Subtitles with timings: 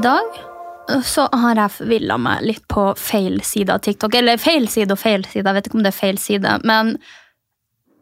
[0.00, 0.36] I dag
[1.04, 4.14] så har jeg forvilla meg litt på feil side av TikTok.
[4.16, 6.54] Eller feil side og feil side, jeg vet ikke om det er feil side.
[6.64, 6.94] Men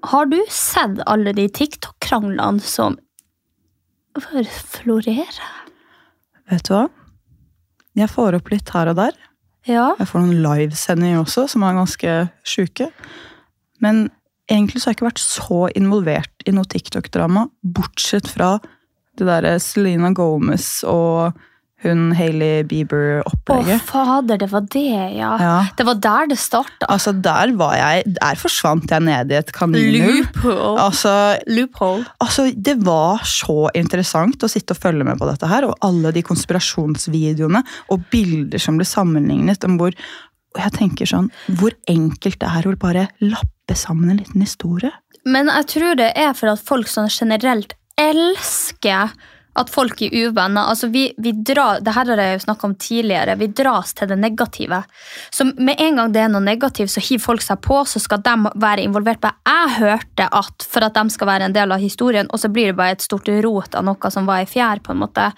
[0.06, 3.00] har du sett alle de TikTok-kranglene som
[4.20, 5.40] florerer?
[6.52, 6.84] Vet du hva?
[7.98, 9.18] Jeg får opp litt her og der.
[9.66, 9.88] Ja.
[9.98, 12.92] Jeg får noen livesendinger også, som er ganske sjuke.
[13.82, 14.04] Men
[14.46, 18.54] egentlig så har jeg ikke vært så involvert i noe TikTok-drama, bortsett fra
[19.18, 21.34] det derre Selena Gomez og
[21.84, 23.78] hun Hailey Bieber-opplegget.
[23.78, 24.84] Å, fader, det var det,
[25.14, 25.30] ja.
[25.38, 25.56] Ja.
[25.78, 26.88] Det var der det starta.
[26.90, 30.18] Altså, der var jeg Der forsvant jeg ned i et kaninhull.
[30.18, 30.72] Loophole.
[30.82, 31.12] Altså,
[31.46, 32.04] Loophole.
[32.24, 36.12] Altså, Det var så interessant å sitte og følge med på dette her, og alle
[36.14, 37.62] de konspirasjonsvideoene
[37.94, 39.64] og bilder som ble sammenlignet.
[39.64, 39.94] om hvor,
[40.56, 44.90] og jeg tenker sånn, Hvor enkelt det er å bare lappe sammen en liten historie.
[45.24, 49.12] Men jeg tror det er for at folk sånn generelt elsker
[49.58, 50.70] at folk er uvenner.
[50.70, 53.36] Altså vi, vi drar, det her har jeg jo snakket om tidligere.
[53.40, 54.82] Vi dras til det negative.
[55.34, 58.22] Så med en gang det er noe negativt, så hiver folk seg på, så skal
[58.24, 59.26] de være involvert.
[59.48, 62.72] Jeg hørte at for at de skal være en del av historien, og så blir
[62.72, 64.82] det bare et stort rot av noe som var i fjær.
[64.84, 65.32] på en måte.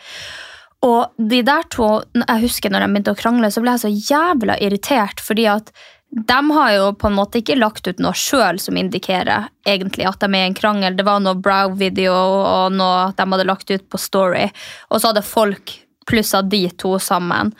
[0.86, 4.14] Og de der to, jeg husker når de begynte å krangle, så ble jeg så
[4.14, 5.72] jævla irritert, fordi at
[6.10, 10.18] de har jo på en måte ikke lagt ut noe sjøl som indikerer egentlig at
[10.22, 10.96] de er i en krangel.
[10.98, 14.48] Det var noe brow-video og noe de hadde lagt ut på Story.
[14.90, 15.76] Og så hadde folk
[16.10, 17.52] plussa de to sammen.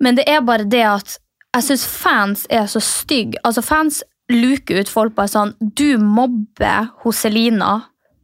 [0.00, 1.18] Men det er bare det at
[1.52, 3.36] jeg syns fans er så stygge.
[3.44, 4.00] Altså Fans
[4.32, 7.74] luker ut folk bare sånn Du mobber Selina.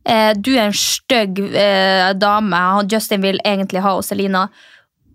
[0.09, 2.63] Eh, du er en stygg eh, dame.
[2.89, 4.47] Justin vil egentlig ha Selina.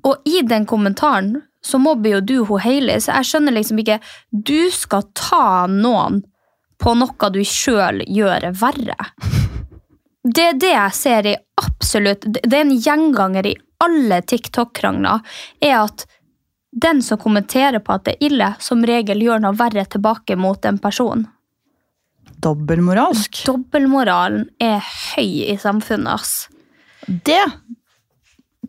[0.06, 4.00] Og i den kommentaren så mobber jo du hun Hailey, så jeg skjønner liksom ikke
[4.32, 6.22] Du skal ta noen
[6.84, 8.98] på noe du sjøl gjør verre.
[10.24, 15.20] Det er det jeg ser i absolutt Det er en gjenganger i alle TikTok-krangler,
[15.60, 16.06] er at
[16.72, 20.64] den som kommenterer på at det er ille, som regel gjør noe verre tilbake mot
[20.66, 21.26] en person.
[22.44, 23.44] Dobbeltmoralsk.
[23.46, 26.48] Dobbeltmoralen er høy i samfunnet, ass.
[27.08, 27.44] Det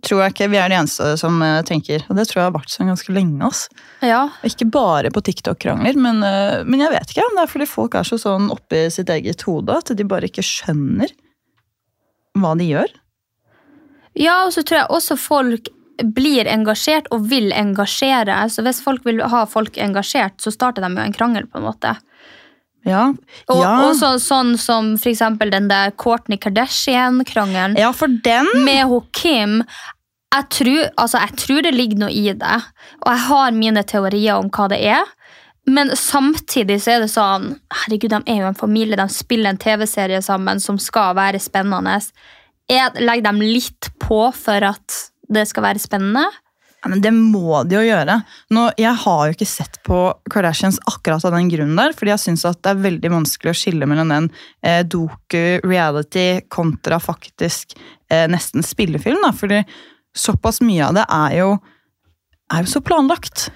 [0.06, 2.04] tror jeg ikke vi er de eneste som eh, tenker.
[2.08, 3.48] Og det tror jeg har vært sånn ganske lenge.
[3.48, 3.66] ass.
[4.04, 7.68] Ja, Ikke bare på TikTok-krangler, men, eh, men jeg vet ikke om det er fordi
[7.70, 11.12] folk er så sånn oppi sitt eget hode at de bare ikke skjønner
[12.38, 12.92] hva de gjør.
[14.18, 15.70] Ja, og så tror jeg også folk
[16.14, 18.36] blir engasjert og vil engasjere.
[18.50, 21.68] Så hvis folk vil ha folk engasjert, så starter de jo en krangel, på en
[21.68, 21.94] måte.
[22.84, 23.14] Ja,
[23.48, 23.70] Og ja.
[23.88, 29.62] også sånn som for eksempel den der Kourtney Kardashian-krangelen ja for den med hun Kim.
[30.34, 32.60] Jeg tror, altså, jeg tror det ligger noe i det,
[33.04, 35.10] og jeg har mine teorier om hva det er.
[35.70, 39.60] Men samtidig så er det sånn Herregud, de er jo en familie, de spiller en
[39.60, 42.00] TV-serie sammen som skal være spennende.
[42.68, 44.98] Jeg legger dem litt på for at
[45.32, 46.26] det skal være spennende.
[46.84, 48.18] Ja, men Det må de jo gjøre.
[48.52, 52.22] Nå, jeg har jo ikke sett på Kardashians akkurat av den grunnen der, fordi jeg
[52.26, 54.28] syns det er veldig vanskelig å skille mellom den
[54.60, 57.72] eh, doku-reality kontra faktisk
[58.12, 59.24] eh, nesten spillefilm.
[59.24, 59.62] da, fordi
[60.16, 61.48] såpass mye av det er jo,
[62.54, 63.48] er jo så planlagt.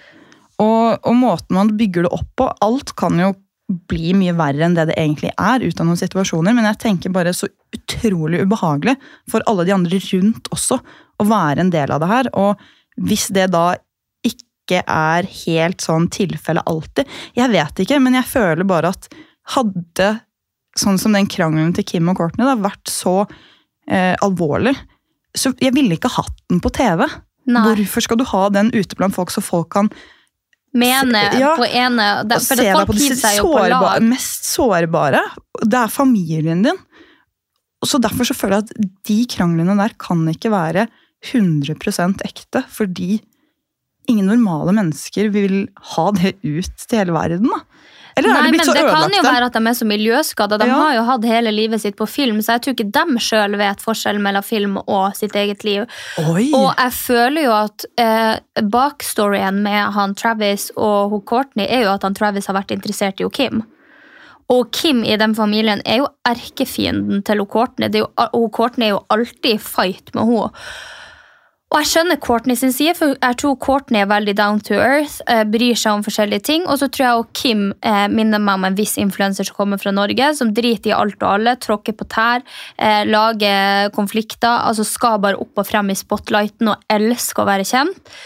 [0.59, 3.33] Og, og måten man bygger det opp på Alt kan jo
[3.69, 7.13] bli mye verre enn det det egentlig er, ut av noen situasjoner, men jeg tenker
[7.13, 8.95] bare så utrolig ubehagelig
[9.29, 10.79] for alle de andre rundt også
[11.21, 12.31] å være en del av det her.
[12.41, 13.67] Og hvis det da
[14.25, 19.09] ikke er helt sånn tilfelle alltid Jeg vet ikke, men jeg føler bare at
[19.55, 20.09] hadde
[20.79, 23.23] sånn som den krangelen til Kim og Courtney da, vært så
[23.89, 24.75] eh, alvorlig,
[25.39, 27.05] så jeg ville ikke hatt den på TV.
[27.49, 27.63] Nei.
[27.65, 29.89] Hvorfor skal du ha den ute blant folk, så folk kan
[30.79, 34.03] Mene Ja, på ene det, For se det, deg folk hiver seg jo på lag.
[34.05, 35.23] mest sårbare.
[35.65, 36.77] Det er familien din.
[37.89, 40.85] Så Derfor så føler jeg at de kranglene der kan ikke være
[41.33, 43.23] 100% ekte, fordi
[44.09, 45.57] ingen normale mennesker vil
[45.95, 47.49] ha det ut til hele verden.
[47.49, 47.63] da.
[48.19, 48.85] Eller er Nei, det blitt men ødelagte?
[48.85, 50.59] det kan jo være at de er så miljøskada.
[50.59, 50.75] De Ja.
[50.83, 53.81] har jo hatt hele livet sitt på film, så jeg tror ikke de sjøl vet
[53.85, 55.87] forskjellen mellom film og sitt eget liv.
[56.19, 56.51] Oi!
[56.55, 61.93] Og jeg føler jo at eh, backstoryen med han Travis og hun Courtney er jo
[61.95, 63.63] at han Travis har vært interessert i hun Kim.
[64.51, 67.89] Og Kim i den familien er jo erkefienden til hun Courtney.
[67.93, 70.49] Det er jo, Courtney er jo alltid i fight med henne.
[71.69, 75.19] Og jeg skjønner Courtney sin side, for jeg tror Courtney er veldig down to earth,
[75.29, 76.65] eh, bryr seg om forskjellige ting.
[76.65, 79.93] Og så tror jeg Kim eh, minner meg om en viss influenser som kommer fra
[79.93, 82.41] Norge, som driter i alt og alle, tråkker på tær,
[82.81, 87.69] eh, lager konflikter, altså skal bare opp og frem i spotlighten og elsker å være
[87.69, 88.17] kjent.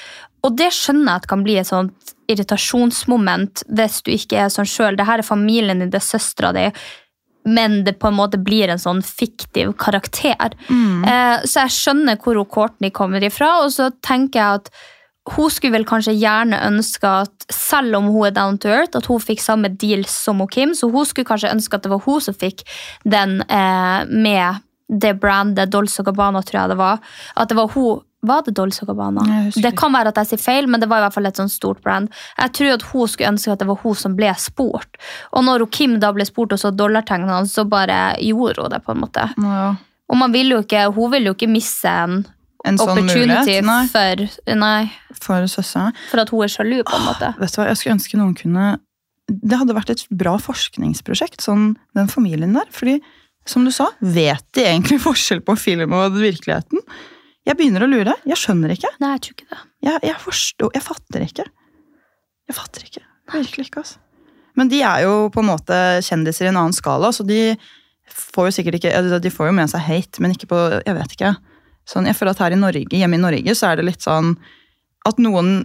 [0.47, 4.71] Og det skjønner jeg at kan bli et sånt irritasjonsmoment hvis du ikke er sånn
[4.71, 4.97] sjøl.
[4.99, 6.69] Det her er familien din, det er søstera di.
[7.45, 10.55] Men det på en måte blir en sånn fiktiv karakter.
[11.09, 14.75] Eh, så jeg skjønner hvor hun Courtney kommer ifra, og så tenker jeg at
[15.37, 19.07] hun skulle vel kanskje gjerne ønske at selv om hun er down to earth, at
[19.07, 22.03] hun fikk samme deal som hun Kim, så hun skulle kanskje ønske at det var
[22.07, 22.65] hun som fikk
[23.07, 24.63] den eh, med
[24.93, 26.99] det brandet Dolce Gabbana, tror jeg det var.
[27.39, 29.23] At det var hun Var det Dolce Gabbana?
[29.51, 31.51] Det kan være at jeg sier feil, men det var i hvert fall et sånn
[31.51, 32.11] stort brand.
[32.39, 35.01] Jeg tror at hun skulle ønske at det var hun som ble spurt.
[35.35, 38.95] Og når Kim da ble spurt og så dollartegnene, så bare gjorde hun det, på
[38.95, 39.27] en måte.
[39.43, 39.65] Ja.
[40.13, 42.23] Og man vil jo ikke, hun vil jo ikke misse en
[42.63, 43.57] En sånn opportunity?
[43.67, 44.21] Nei, for,
[44.55, 44.85] nei,
[45.19, 45.91] for søstera.
[46.13, 47.33] for at hun er sjalu, på en måte.
[47.41, 48.67] Vet du hva, jeg skulle ønske noen kunne
[49.27, 52.71] Det hadde vært et bra forskningsprosjekt, sånn, den familien der.
[52.71, 53.01] Fordi,
[53.51, 56.87] som du sa, vet de egentlig forskjell på film og virkeligheten?
[57.49, 58.15] Jeg begynner å lure.
[58.29, 58.91] Jeg skjønner ikke.
[59.03, 59.61] Nei, jeg tror ikke det.
[59.83, 61.47] Jeg, jeg forstår Jeg fatter ikke.
[62.49, 63.05] Jeg fatter ikke.
[63.33, 64.01] Virkelig ikke, altså.
[64.59, 67.55] Men de er jo på en måte kjendiser i en annen skala, så de
[68.13, 71.17] får jo sikkert ikke De får jo med seg hate, men ikke på Jeg vet
[71.17, 71.35] ikke.
[71.89, 74.37] Sånn, jeg føler at her i Norge, hjemme i Norge så er det litt sånn
[75.09, 75.65] at noen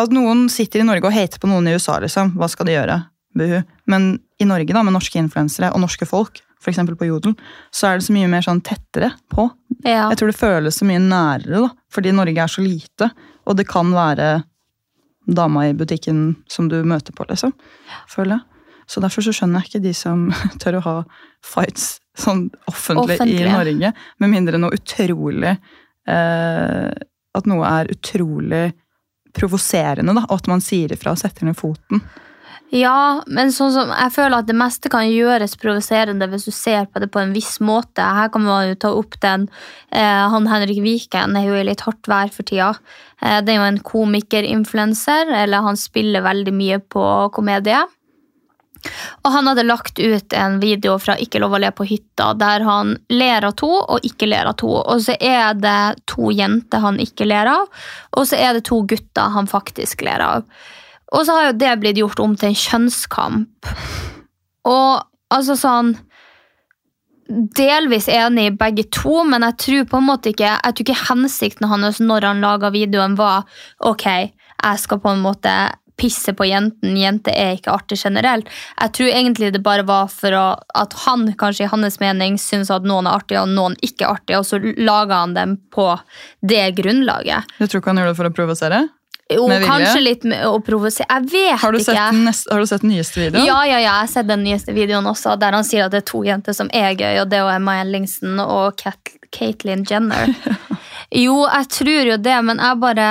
[0.00, 2.34] At noen sitter i Norge og hater på noen i USA, liksom.
[2.40, 3.02] Hva skal de gjøre?
[3.36, 3.60] Buhu.
[3.86, 6.78] Men i Norge, da, med norske influensere og norske folk, f.eks.
[6.98, 7.34] på Jodel,
[7.72, 9.48] så er det så mye mer sånn tettere på.
[9.84, 10.10] Ja.
[10.10, 13.10] Jeg tror det føles så mye nærere, da, fordi Norge er så lite.
[13.48, 14.42] Og det kan være
[15.30, 17.54] dama i butikken som du møter på, liksom.
[18.10, 18.46] Føler jeg.
[18.90, 20.24] Så derfor så skjønner jeg ikke de som
[20.62, 20.96] tør å ha
[21.46, 23.46] fights sånn offentlig, Offentlig.
[23.46, 23.92] i Norge.
[24.20, 26.88] Med mindre noe utrolig eh,
[27.38, 28.64] At noe er utrolig
[29.36, 30.24] provoserende, da.
[30.26, 32.02] Og at man sier ifra og setter ned foten.
[32.70, 36.84] Ja, men sånn som, jeg føler at det meste kan gjøres provoserende hvis du ser
[36.86, 38.04] på det på en viss måte.
[38.04, 39.48] Her kan man jo ta opp den
[39.90, 42.70] eh, Han Henrik Viken er jo i litt hardt vær for tida.
[43.18, 47.82] Eh, det er jo en komikerinfluenser, eller han spiller veldig mye på komedie.
[49.26, 52.62] Og han hadde lagt ut en video fra Ikke lov å le på hytta, der
[52.64, 54.70] han ler av to og ikke ler av to.
[54.78, 57.66] Og så er det to jenter han ikke ler av,
[58.14, 60.46] og så er det to gutter han faktisk ler av.
[61.10, 63.72] Og så har jo det blitt gjort om til en kjønnskamp.
[64.70, 65.02] Og
[65.34, 65.96] altså sånn
[67.30, 71.04] Delvis enig i begge to, men jeg tror på en måte ikke Jeg tror ikke
[71.12, 73.46] hensikten hans når han laga videoen, var
[73.86, 75.52] ok, jeg skal på en måte
[76.00, 76.96] pisse på jenten.
[76.96, 78.48] Jenter er ikke artig generelt.
[78.80, 82.72] Jeg tror egentlig det bare var for å, at han kanskje i hans mening syns
[82.72, 85.90] at noen er artige og noen ikke er artige, og så laga han dem på
[86.40, 87.52] det grunnlaget.
[87.58, 88.80] Du tror ikke han gjorde det for å provosere?
[89.30, 91.06] Jo, kanskje litt med å provosere.
[91.08, 91.92] Jeg vet Har du, ikke.
[91.92, 93.46] sett den neste, har du sett den nyeste videoen?
[93.46, 96.02] Ja, ja, ja, jeg har sett den nyeste videoen også, der han sier at det
[96.02, 100.34] er to jenter som er gøy, og det er Maya Ellingsen og Kat Caitlyn Jenner.
[101.10, 103.06] Jo, jeg tror jo det, men jeg bare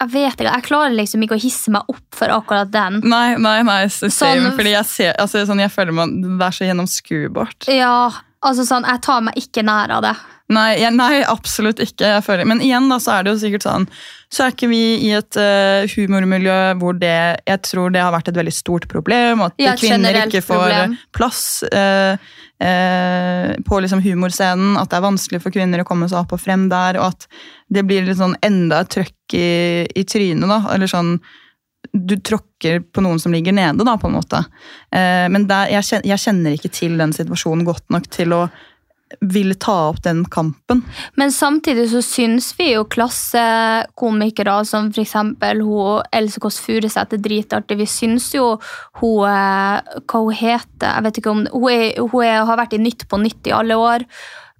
[0.00, 3.00] Jeg vet ikke, jeg klarer liksom ikke å hisse meg opp for akkurat den.
[3.04, 6.56] Nei, nei, nei, same, Sånn- fordi jeg ser, altså, sånn, jeg føler man, det er
[6.56, 7.68] så gjennomskuebart.
[7.68, 8.08] Ja,
[8.42, 10.14] altså sånn, jeg tar meg ikke nær av det.
[10.52, 12.08] Nei, jeg, nei, absolutt ikke.
[12.16, 12.48] Jeg føler.
[12.48, 13.86] Men igjen da, så er det jo sikkert sånn
[14.32, 17.16] Så er ikke vi i et uh, humormiljø hvor det
[17.48, 19.44] Jeg tror det har vært et veldig stort problem.
[19.48, 20.96] At Ja, kvinner ikke får problem.
[21.16, 21.42] plass
[21.72, 22.14] uh,
[22.62, 24.78] uh, på liksom humorscenen.
[24.80, 27.00] At det er vanskelig for kvinner å komme seg opp og frem der.
[27.00, 27.28] Og at
[27.72, 29.52] det blir litt sånn enda et trøkk i,
[29.88, 30.48] i trynet.
[30.50, 31.16] da, eller sånn
[31.92, 34.38] du tråkker på noen som ligger nede, da, på en måte.
[34.94, 38.42] Eh, men der, jeg, kjenner, jeg kjenner ikke til den situasjonen godt nok til å
[39.20, 40.82] ville ta opp den kampen.
[41.14, 45.62] Men samtidig så syns vi jo klassekomikere som eksempel
[46.12, 47.78] Else Kåss Furuseth er dritartig.
[47.80, 48.56] Vi syns jo
[49.00, 52.76] hun eh, Hva hun heter Jeg vet ikke om Hun, er, hun er, har vært
[52.76, 54.06] i Nytt på Nytt i alle år.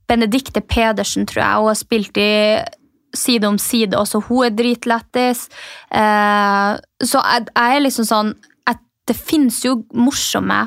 [0.09, 1.59] Benedicte Pedersen, tror jeg.
[1.59, 2.33] Hun har spilt i
[3.13, 4.23] Side om side også.
[4.25, 5.45] Hun er dritlættis.
[5.93, 6.71] Eh,
[7.05, 8.33] så jeg, jeg er liksom sånn
[8.69, 10.63] at Det fins jo morsomme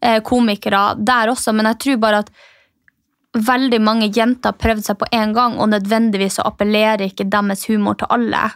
[0.00, 2.30] eh, komikere der også, men jeg tror bare at
[3.44, 7.66] veldig mange jenter har prøvd seg på en gang, og nødvendigvis så appellerer ikke deres
[7.68, 8.48] humor til alle.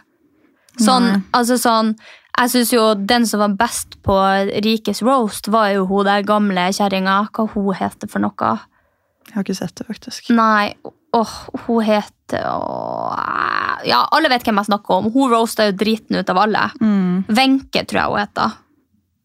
[0.81, 1.21] Sånn, Nei.
[1.37, 1.93] altså sånn,
[2.33, 4.15] jeg synes jo den som var best på
[4.65, 7.19] Rikes roast, var jo hun der gamle kjerringa.
[7.29, 8.55] Hva hun heter for noe?
[9.29, 10.31] Jeg har ikke sett det, faktisk.
[10.33, 10.73] Nei,
[11.13, 11.35] åh,
[11.67, 15.11] hun heter åh, Ja, alle vet hvem jeg snakker om.
[15.13, 16.65] Hun roasta jo driten ut av alle.
[16.81, 17.25] Mm.
[17.29, 18.57] Tror jeg hun heter.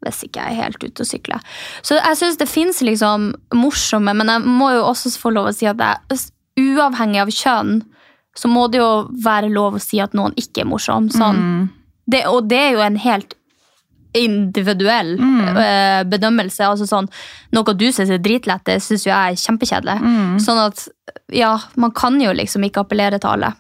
[0.04, 1.40] Hvis ikke jeg er helt ute å sykle.
[1.82, 5.54] Så jeg syns det fins liksom morsomme, men jeg må jo også få lov å
[5.56, 6.20] si at jeg,
[6.58, 7.80] uavhengig av kjønn,
[8.38, 11.10] så må det jo være lov å si at noen ikke er morsom.
[11.10, 11.42] Sånn.
[11.42, 11.66] Mm.
[12.08, 13.34] Det, og det er jo en helt
[14.16, 16.08] individuell mm.
[16.10, 16.64] bedømmelse.
[16.64, 17.10] Altså sånn,
[17.54, 19.98] noe du syns er dritlett, det syns jo jeg er kjempekjedelig.
[20.44, 20.86] Sånn at
[21.34, 23.52] ja, man kan jo liksom ikke appellere til alle.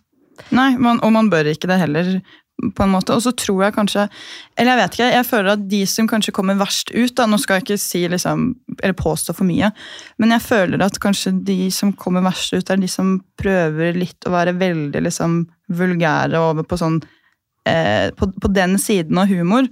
[0.54, 2.12] Nei, man, og man bør ikke det heller,
[2.58, 3.14] på en måte.
[3.14, 4.06] Og så tror jeg kanskje
[4.56, 7.38] Eller jeg vet ikke, jeg føler at de som kanskje kommer verst ut da, Nå
[7.38, 8.48] skal jeg ikke si liksom,
[8.82, 9.70] eller påstå for mye,
[10.18, 14.26] men jeg føler at kanskje de som kommer verst ut, er de som prøver litt
[14.26, 15.40] å være veldig liksom
[15.78, 17.00] vulgære over på sånn
[17.66, 19.66] eh, på, på den siden av humor.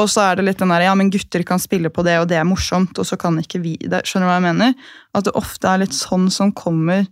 [0.00, 2.28] Og så er det litt den der, ja, men gutter kan spille på det, og
[2.30, 4.04] det er morsomt, og så kan ikke vi det.
[4.08, 4.92] Skjønner du hva jeg mener?
[5.16, 7.04] At det ofte er litt sånn som kommer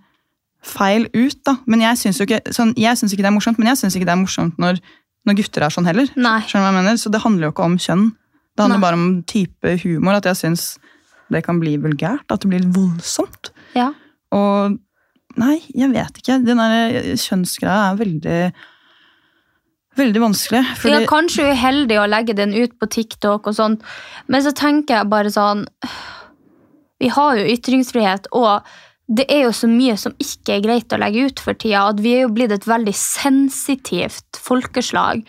[0.65, 1.59] feil ut, da.
[1.69, 4.23] Men jeg syns ikke, sånn, ikke det er morsomt, men jeg syns ikke det er
[4.23, 4.81] morsomt når,
[5.29, 6.09] når gutter er sånn heller.
[6.17, 6.39] Nei.
[6.49, 6.99] Skjønner du hva jeg mener?
[7.01, 8.09] Så det handler jo ikke om kjønn.
[8.57, 8.87] Det handler Nei.
[8.87, 10.67] bare om type humor, at jeg syns
[11.31, 13.53] det kan bli vulgært, at det blir voldsomt.
[13.77, 13.91] Ja.
[14.35, 14.79] Og
[15.39, 16.41] nei, jeg vet ikke.
[16.47, 18.41] Den der kjønnsgreia er veldig
[19.99, 20.61] Veldig vanskelig.
[20.79, 23.83] Fordi, Ja, kanskje uheldig å legge den ut på TikTok og sånt,
[24.29, 25.65] men så tenker jeg bare sånn
[27.03, 28.63] Vi har jo ytringsfrihet, og
[29.09, 32.01] det er jo så mye som ikke er greit å legge ut for tida, at
[32.05, 35.23] vi er jo blitt et veldig sensitivt folkeslag.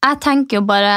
[0.00, 0.94] Jeg tenker jo bare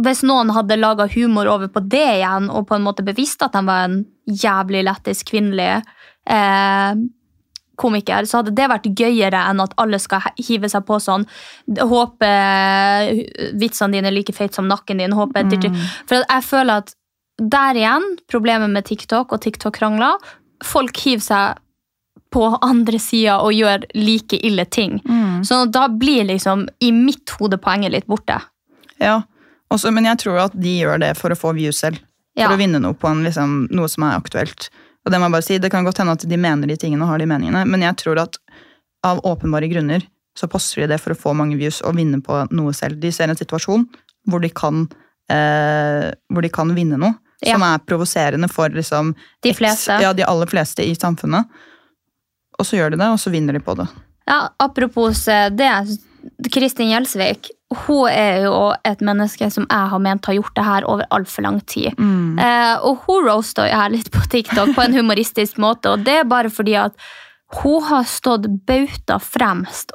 [0.00, 3.54] Hvis noen hadde laga humor over på det igjen, og på en måte bevisst at
[3.54, 5.68] de var en jævlig lættis kvinnelig
[6.26, 6.98] eh,
[7.78, 11.28] komiker, så hadde det vært gøyere enn at alle skal hive seg på sånn
[11.78, 13.22] Håper
[13.60, 15.14] vitsene dine er like feite som nakken din.
[15.14, 15.78] Håper mm.
[16.10, 16.96] For jeg føler at
[17.38, 20.18] der igjen, problemet med TikTok og TikTok-krangler,
[20.64, 21.64] folk hiver seg
[22.34, 24.98] på andre sida og gjør like ille ting.
[25.08, 25.44] Mm.
[25.48, 28.40] Så da blir liksom i mitt hode poenget litt borte.
[29.00, 29.22] Ja,
[29.72, 32.02] også, men jeg tror at de gjør det for å få views selv.
[32.38, 32.52] For Ja.
[32.54, 34.68] å vinne noe på en, liksom, noe som er aktuelt.
[35.06, 37.02] Og Det må jeg bare si, det kan godt hende at de mener de tingene
[37.02, 38.36] og har de meningene, men jeg tror at
[39.04, 40.02] av åpenbare grunner
[40.36, 43.00] så poster de det for å få mange views og vinne på noe selv.
[43.00, 43.86] De ser en situasjon
[44.28, 44.88] hvor de kan,
[45.30, 47.14] eh, hvor de kan vinne noe
[47.44, 47.54] Ja.
[47.54, 49.12] som er provoserende for liksom,
[49.46, 49.94] De fleste.
[50.02, 51.46] Ja, de aller fleste i samfunnet.
[52.58, 53.86] Og så gjør de det, og så vinner de på det.
[54.26, 55.68] Ja, apropos eh, det,
[56.50, 57.52] Kristin Gjelsvik,
[57.84, 61.46] hun er jo et menneske som jeg har ment har gjort det her over altfor
[61.46, 61.94] lang tid.
[61.94, 66.22] Eh, og hun roasta jeg her litt på TikTok på en humoristisk måte, og det
[66.24, 66.96] er bare fordi at
[67.62, 69.94] hun har stått bauta fremst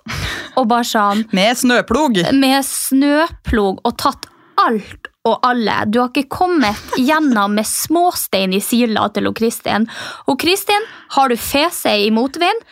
[0.57, 2.17] og bare sånn Med snøplog!
[2.33, 4.25] med snøplog og tatt
[4.57, 5.75] alt og alle.
[5.87, 9.87] Du har ikke kommet gjennom med småstein i sila til hun Kristin.
[10.27, 12.65] Og Kristin, har du fese i motvind?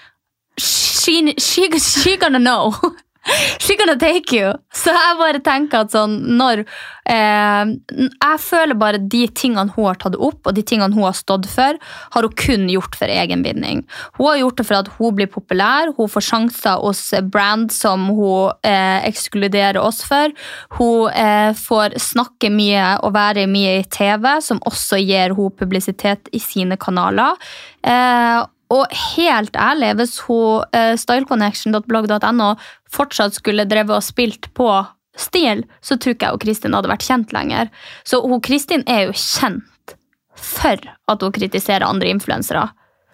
[0.60, 2.74] She, she, she gonna know.
[3.64, 4.52] She gonna take you.
[4.74, 6.64] Så jeg bare tenker at sånn når
[7.10, 11.18] eh, Jeg føler bare de tingene hun har tatt opp, og de tingene hun har
[11.18, 11.80] stått for,
[12.16, 13.84] har hun kun gjort for egen vinning.
[14.20, 18.10] Hun har gjort det for at hun blir populær, hun får sjanser hos brand som
[18.12, 20.34] hun eh, ekskluderer oss for.
[20.78, 26.32] Hun eh, får snakke mye og være mye i TV, som også gir hun publisitet
[26.36, 27.38] i sine kanaler.
[27.84, 32.50] Eh, og helt ærlig, hvis hun uh, styleconnection.blogg.no
[32.92, 34.70] fortsatt skulle drevet og spilt på
[35.20, 37.72] stil, så tror ikke jeg hun Kristin hadde vært kjent lenger.
[38.08, 39.96] Så hun Kristin er jo kjent
[40.42, 40.80] for
[41.12, 42.70] at hun kritiserer andre influensere.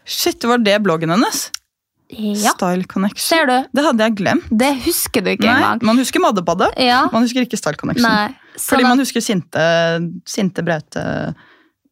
[0.08, 1.48] Shit, var det bloggen hennes?
[2.08, 3.20] Ja, Style Connection.
[3.20, 3.56] ser du?
[3.76, 4.46] Det hadde jeg glemt.
[4.48, 5.82] Det husker du ikke Nei, engang.
[5.90, 8.08] Man husker Maddebadet, Ja, Man husker ikke Style Connection.
[8.08, 8.32] nei.
[8.58, 9.66] Fordi man husker sinte,
[10.26, 11.04] sinte braute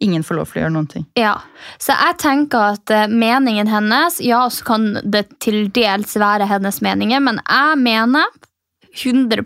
[0.04, 1.06] Ingen får lov til å gjøre noen ting.
[1.20, 1.38] Ja,
[1.80, 6.82] så jeg tenker at eh, meningen hennes, ja, så kan det til dels være hennes
[6.84, 8.28] meninger, men jeg mener
[8.96, 9.44] 100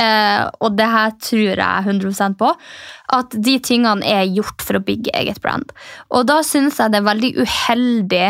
[0.00, 2.52] eh, og det her tror jeg 100% på,
[3.12, 5.72] at de tingene er gjort for å bygge eget brand.
[6.10, 8.28] Og da synes jeg det er veldig uheldig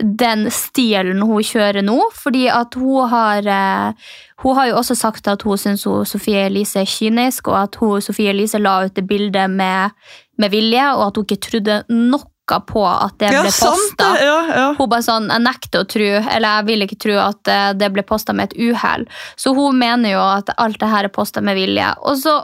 [0.00, 4.12] den stilen hun kjører nå, fordi at hun har eh,
[4.44, 8.02] Hun har jo også sagt at hun syns Sofie Elise er kynisk, og at hun
[8.04, 9.96] Sofie Elise la ut det bildet med,
[10.36, 14.10] med vilje, og at hun ikke trodde noe på at det ble posta.
[14.22, 14.66] Ja, ja.
[14.78, 17.90] Hun bare sånn, Jeg nekter å tro, eller jeg vil ikke tro at eh, det
[17.94, 19.08] ble posta med et uhell.
[19.36, 21.88] Så hun mener jo at alt det her er posta med vilje.
[22.06, 22.38] Og så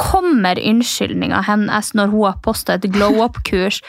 [0.00, 3.82] kommer unnskyldninga hennes når hun har posta et glow up-kurs.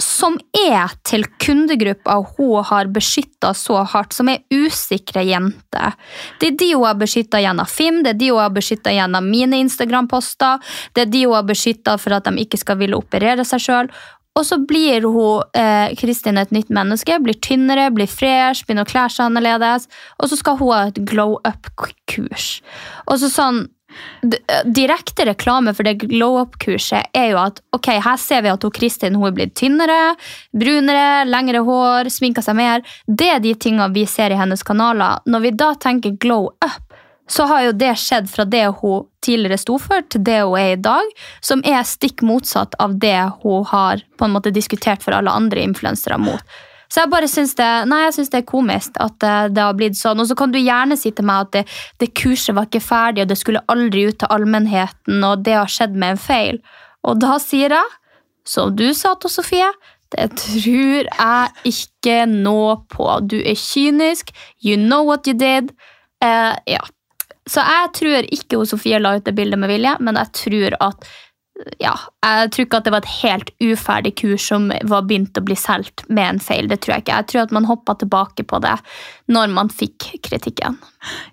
[0.00, 5.94] Som er til kundegruppa hun har beskytta så hardt, som er usikre jenter.
[6.40, 9.30] Det er de hun har beskytta gjennom Fim, det er de hun har beskytta gjennom
[9.30, 10.62] mine Instagram-poster,
[10.94, 13.94] det er de hun har beskytta for at de ikke skal ville operere seg sjøl.
[14.34, 18.90] Og så blir hun, eh, Kristin et nytt menneske, blir tynnere, blir fresh, begynner å
[18.90, 19.86] kle seg annerledes.
[20.18, 22.60] Og så skal hun ha et glow up-kurs.
[23.06, 23.68] Og så sånn,
[24.76, 28.74] Direkte reklame for det glow up-kurset er jo at ok, her ser vi at hun
[28.74, 30.14] Kristin hun er blitt tynnere,
[30.56, 32.84] brunere, lengre hår, sminka seg mer.
[33.06, 35.22] Det er de tingene vi ser i hennes kanaler.
[35.26, 36.94] Når vi da tenker glow up,
[37.30, 40.74] så har jo det skjedd fra det hun tidligere sto for, til det hun er
[40.74, 41.08] i dag,
[41.40, 45.64] som er stikk motsatt av det hun har på en måte diskutert for alle andre
[45.64, 46.44] influensere mot.
[46.94, 49.74] Så jeg bare syns det, nei, jeg synes det er komisk at eh, det har
[49.74, 50.20] blitt sånn.
[50.22, 51.64] Og så kan du gjerne si til meg at det,
[51.98, 55.72] det kurset var ikke ferdig, og det skulle aldri ut til allmennheten, og det har
[55.74, 56.60] skjedd med en feil.
[57.02, 57.98] Og da sier jeg,
[58.46, 59.72] som du sa til Sofie,
[60.14, 63.08] det tror jeg ikke noe på.
[63.26, 64.30] Du er kynisk,
[64.62, 65.74] you know what you did.
[66.22, 66.84] Eh, ja.
[67.50, 71.10] Så jeg tror ikke Sofie la ut det bildet med vilje, men jeg tror at
[71.78, 71.92] ja,
[72.24, 75.54] jeg tror ikke at det var et helt uferdig kurs som var begynt å bli
[75.58, 76.66] solgt med en feil.
[76.70, 77.18] Det tror jeg ikke.
[77.20, 78.74] Jeg tror at man hoppa tilbake på det
[79.30, 80.80] når man fikk kritikken.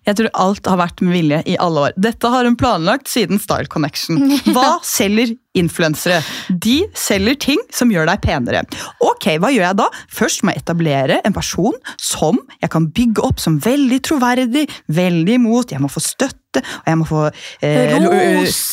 [0.05, 1.97] Jeg tror alt har vært med vilje i alle år.
[1.97, 4.21] Dette har hun planlagt siden Style Connection.
[4.53, 6.21] Hva selger influensere?
[6.63, 8.61] De selger ting som gjør deg penere.
[9.03, 9.87] Ok, hva gjør jeg da?
[10.11, 14.65] Først må jeg etablere en person som jeg kan bygge opp som veldig troverdig,
[14.95, 15.73] veldig imot.
[15.75, 17.25] Jeg må få støtte, og jeg må få
[17.63, 18.13] eh, lo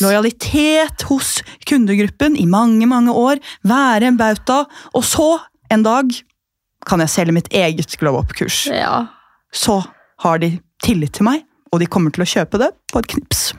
[0.07, 3.43] lojalitet hos kundegruppen i mange, mange år.
[3.67, 4.63] Være en bauta.
[4.95, 5.29] Og så,
[5.71, 6.11] en dag,
[6.87, 9.07] kan jeg selge mitt eget glow up-kurs Ja.
[9.51, 9.81] så
[10.23, 11.43] har de tillit til meg,
[11.73, 13.49] og de kommer til å kjøpe det på et knips.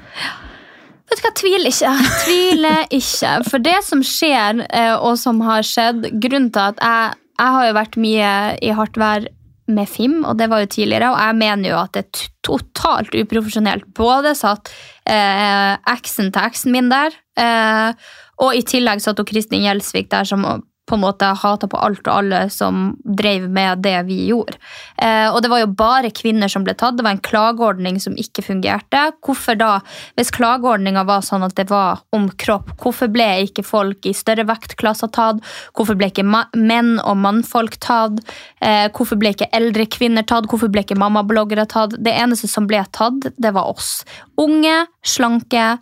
[1.11, 1.90] Vet du hva, tviler ikke.
[2.25, 3.35] Tviler ikke.
[3.49, 7.67] For det som skjer, eh, og som har skjedd Grunnen til at jeg, jeg har
[7.67, 9.26] jo vært mye i hardt vær
[9.71, 13.14] med Fim, og det var jo tidligere, og jeg mener jo at det er totalt
[13.14, 13.87] uprofesjonelt.
[13.95, 14.71] Både satt
[15.06, 20.26] eh, eksen til eksen min der, eh, og i tillegg satt hun Kristin Gjelsvik der
[20.26, 20.47] som
[20.91, 24.59] på en måte hata på alt og alle som drev med det vi gjorde.
[24.99, 26.99] Eh, og det var jo bare kvinner som ble tatt.
[26.99, 29.05] Det var en klageordning som ikke fungerte.
[29.25, 29.73] Hvorfor da,
[30.19, 34.47] hvis klageordninga var sånn at det var om kropp, hvorfor ble ikke folk i større
[34.50, 35.43] vektklasser tatt?
[35.79, 38.19] Hvorfor ble ikke menn og mannfolk tatt?
[38.59, 40.50] Eh, hvorfor ble ikke eldre kvinner tatt?
[40.50, 41.95] Hvorfor ble ikke mammabloggere tatt?
[41.99, 44.00] Det eneste som ble tatt, det var oss.
[44.41, 45.76] Unge, slanke,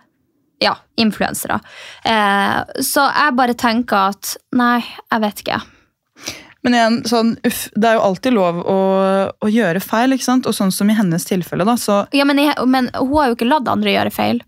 [0.62, 1.60] ja, influensere.
[2.04, 5.60] Eh, så jeg bare tenker at nei, jeg vet ikke.
[6.66, 8.78] Men igjen, sånn, uff, det er jo alltid lov å,
[9.30, 10.48] å gjøre feil, ikke sant?
[10.50, 13.38] Og sånn som i hennes tilfelle, da, så Ja, men, jeg, men hun har jo
[13.38, 14.42] ikke latt andre gjøre feil.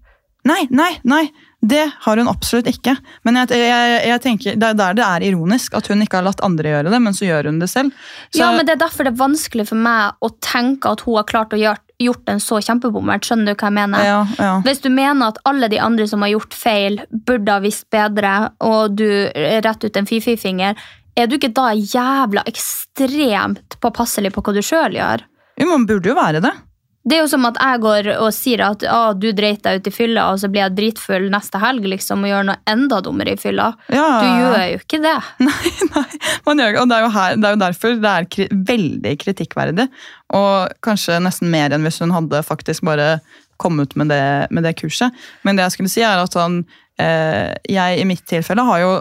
[0.49, 1.29] Nei, nei, nei!
[1.61, 2.95] Det har hun absolutt ikke.
[3.29, 6.25] Men jeg, jeg, jeg tenker, det er der det er ironisk at hun ikke har
[6.25, 7.93] latt andre gjøre det, men så gjør hun det selv.
[8.31, 11.19] Så, Ja, men Det er derfor det er vanskelig for meg å tenke at hun
[11.19, 13.29] har klart å gjøre, gjort en så kjempebommert.
[13.29, 14.07] Skjønner du hva jeg mener?
[14.09, 14.55] ja, ja.
[14.65, 18.55] Hvis du mener at alle de andre som har gjort feil, burde ha visst bedre,
[18.65, 19.05] og du
[19.37, 20.81] rett ut en fifi-finger,
[21.19, 25.27] er du ikke da jævla ekstremt påpasselig på hva du sjøl gjør?
[25.61, 26.55] Jo, Man burde jo være det.
[27.01, 29.89] Det er jo som at jeg går og sier at ah, du dreit deg ut
[29.89, 33.33] i fylla, og så blir jeg dritfull neste helg liksom, og gjør noe enda dummere
[33.37, 33.71] i fylla.
[33.89, 35.17] Ja, Du gjør jo ikke det.
[35.49, 36.05] Nei, nei,
[36.45, 39.89] man gjør, og det er, her, det er jo derfor det er kri veldig kritikkverdig.
[40.37, 43.15] Og kanskje nesten mer enn hvis hun hadde faktisk bare
[43.61, 45.17] kommet med det, med det kurset.
[45.45, 46.63] Men det jeg skulle si er at sånn,
[47.01, 48.93] eh, jeg i mitt tilfelle har jo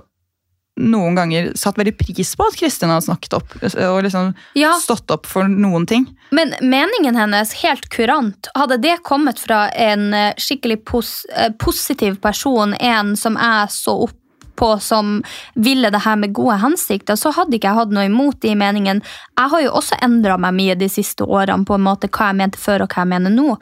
[0.80, 5.12] noen ganger satt veldig pris på at Kristin har snakket opp og liksom Ja, stått
[5.12, 6.08] opp for noen ting.
[6.36, 12.20] Men meningen hennes, helt kurant, hadde det kommet fra en eh, skikkelig pos eh, positiv
[12.24, 14.16] person, en som jeg så opp
[14.60, 15.22] på som
[15.56, 19.00] ville det her med gode hensikter, så hadde ikke jeg hatt noe imot de meningen.
[19.40, 22.40] Jeg har jo også endra meg mye de siste årene på en måte hva jeg
[22.42, 23.56] mente før og hva jeg mener nå.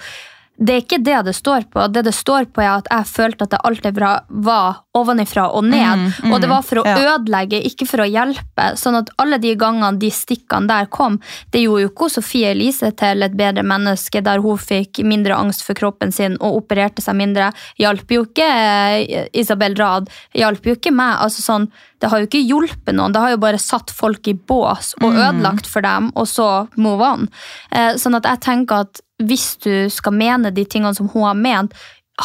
[0.57, 1.85] Det er ikke det det står på.
[1.93, 5.99] Det det står på er at jeg følte at det alltid var, ovenifra og ned.
[5.99, 6.95] Mm, mm, og det var for å ja.
[7.13, 8.71] ødelegge, ikke for å hjelpe.
[8.81, 11.19] Sånn at alle de gangene de stikkene der kom,
[11.53, 15.61] det gjorde jo ikke Sofie Elise til et bedre menneske, der hun fikk mindre angst
[15.67, 17.51] for kroppen sin og opererte seg mindre.
[17.77, 20.09] Hjalp jo ikke eh, Isabel Rad.
[20.37, 21.19] Hjalp jo ikke meg.
[21.21, 21.69] altså sånn,
[22.01, 23.13] Det har jo ikke hjulpet noen.
[23.13, 27.05] Det har jo bare satt folk i bås og ødelagt for dem, og så move
[27.05, 27.29] on.
[27.69, 31.37] Eh, sånn at jeg tenker at hvis du skal mene de tingene som hun har
[31.37, 31.73] ment,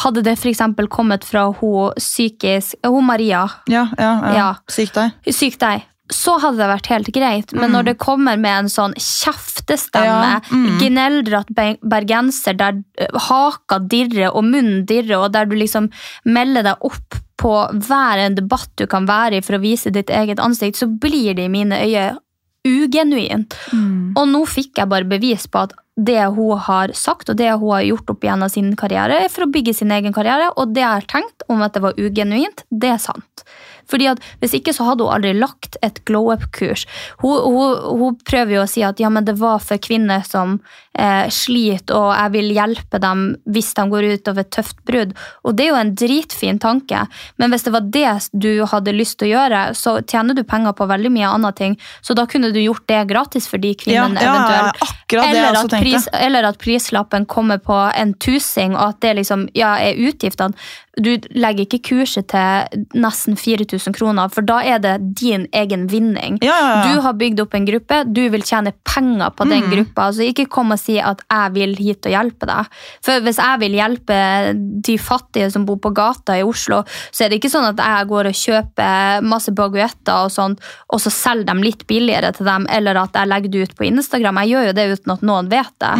[0.03, 0.61] hadde det f.eks.
[0.89, 4.35] kommet fra hun psykisk Hun Maria, Ja, ja, ja.
[4.37, 4.51] Ja.
[4.67, 5.11] Syk deg.
[5.29, 7.53] syk deg, så hadde det vært helt greit.
[7.55, 10.79] Men når det kommer med en sånn kjeftestemme, Ja, mm.
[10.81, 15.91] gneldrete bergenser der eh, haka dirrer og munnen dirrer, og der du liksom
[16.25, 17.53] melder deg opp på
[17.87, 21.33] hver en debatt du kan være i for å vise ditt eget ansikt, så blir
[21.37, 22.17] det i mine øyne
[22.63, 23.55] ugenuint.
[24.15, 27.69] Og nå fikk jeg bare bevis på at det hun har sagt og det hun
[27.75, 30.73] har gjort opp igjen av sin karriere, er for å bygge sin egen karriere, og
[30.73, 33.45] det jeg har tenkt om at det var ugenuint, det er sant.
[33.89, 36.85] Fordi at Hvis ikke så hadde hun aldri lagt et glow up-kurs.
[37.23, 40.57] Hun, hun, hun prøver jo å si at ja, men det var for kvinner som
[40.97, 45.13] eh, sliter, og jeg vil hjelpe dem hvis de går ut av et tøft brudd.
[45.43, 47.05] Og Det er jo en dritfin tanke,
[47.41, 50.75] men hvis det var det du hadde lyst til å gjøre, så tjener du penger
[50.77, 54.21] på veldig mye andre ting, så da kunne du gjort det gratis for de kvinnene
[54.21, 54.83] Ja, ja, eventuelt.
[54.87, 55.73] akkurat det eller, at.
[55.83, 60.57] Pris, eller at prislappen kommer på en tusing, og at det liksom, ja, er utgiftene.
[61.01, 66.37] Du legger ikke kurset til nesten 4000 kroner, for da er det din egen vinning.
[66.45, 66.83] Ja, ja, ja.
[66.85, 70.11] Du har bygd opp en gruppe, du vil tjene penger på den gruppa.
[70.13, 72.69] Så ikke kom og si at jeg vil hit og hjelpe deg.
[73.05, 74.19] For hvis jeg vil hjelpe
[74.85, 78.09] de fattige som bor på gata i Oslo, så er det ikke sånn at jeg
[78.13, 80.61] går og kjøper masse baguetter og sånt,
[80.93, 83.89] og så selger dem litt billigere til dem, eller at jeg legger det ut på
[83.89, 84.43] Instagram.
[84.43, 85.95] Jeg gjør jo det uten at noen vet det.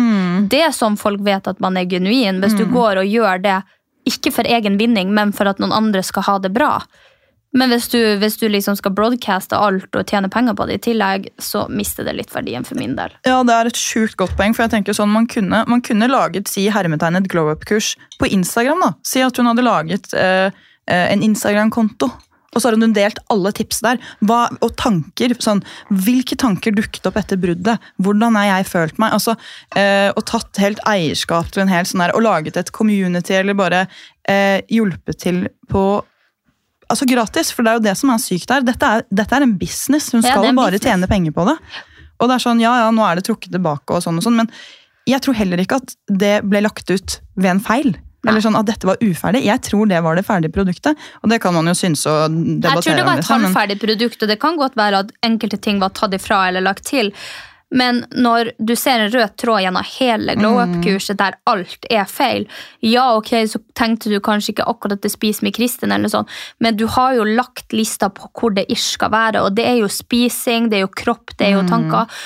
[0.54, 2.44] Det er sånn folk vet at man er genuin.
[2.44, 3.64] Hvis du går og gjør det,
[4.10, 6.78] ikke for egen vinning, men for at noen andre skal ha det bra.
[7.54, 10.84] Men hvis du, hvis du liksom skal broadcaste alt og tjene penger på det i
[10.90, 13.14] tillegg, så mister det litt verdien for min del.
[13.28, 14.56] Ja, det er et sjukt godt poeng.
[14.58, 18.32] for jeg tenker sånn, Man kunne, man kunne laget si hermetegn et glow up-kurs på
[18.34, 18.82] Instagram.
[18.82, 18.94] da.
[19.06, 20.50] Si at hun hadde laget eh,
[20.90, 22.10] eh, en Instagram-konto.
[22.54, 24.00] Og så har hun delt alle tips der.
[24.22, 25.36] Hva, og tanker.
[25.42, 27.82] sånn, Hvilke tanker dukket opp etter bruddet?
[27.98, 29.14] Hvordan har jeg følt meg?
[29.14, 29.36] altså,
[29.76, 33.58] eh, Og tatt helt eierskap til en hel sånn der, og laget et community, eller
[33.58, 33.88] bare
[34.30, 36.04] eh, hjulpet til på
[36.94, 38.62] altså gratis, for det er jo det som er sykt her.
[38.62, 40.12] Dette er, dette er en business.
[40.14, 40.86] Hun skal ja, bare business.
[40.86, 41.58] tjene penger på det.
[42.22, 44.38] Og det er sånn, ja, ja, nå er det trukket tilbake og sånn og sånn,
[44.44, 44.52] men
[45.10, 47.96] jeg tror heller ikke at det ble lagt ut ved en feil.
[48.24, 49.44] Eller sånn at dette var uferdig.
[49.44, 51.00] Jeg tror det var det ferdige produktet.
[51.22, 54.22] Og det kan man jo synes og Jeg tror det var et liksom, halvferdig produkt,
[54.22, 57.12] og det kan godt være at enkelte ting var tatt ifra eller lagt til.
[57.74, 62.46] Men når du ser en rød tråd gjennom hele glow up-kurset der alt er feil,
[62.86, 66.30] ja, ok, så tenkte du kanskje ikke akkurat det Spis med Kristin, eller sånt,
[66.62, 69.82] men du har jo lagt lista på hvor det ish skal være, og det er
[69.82, 72.22] jo spising, det er jo kropp, det er jo tanker.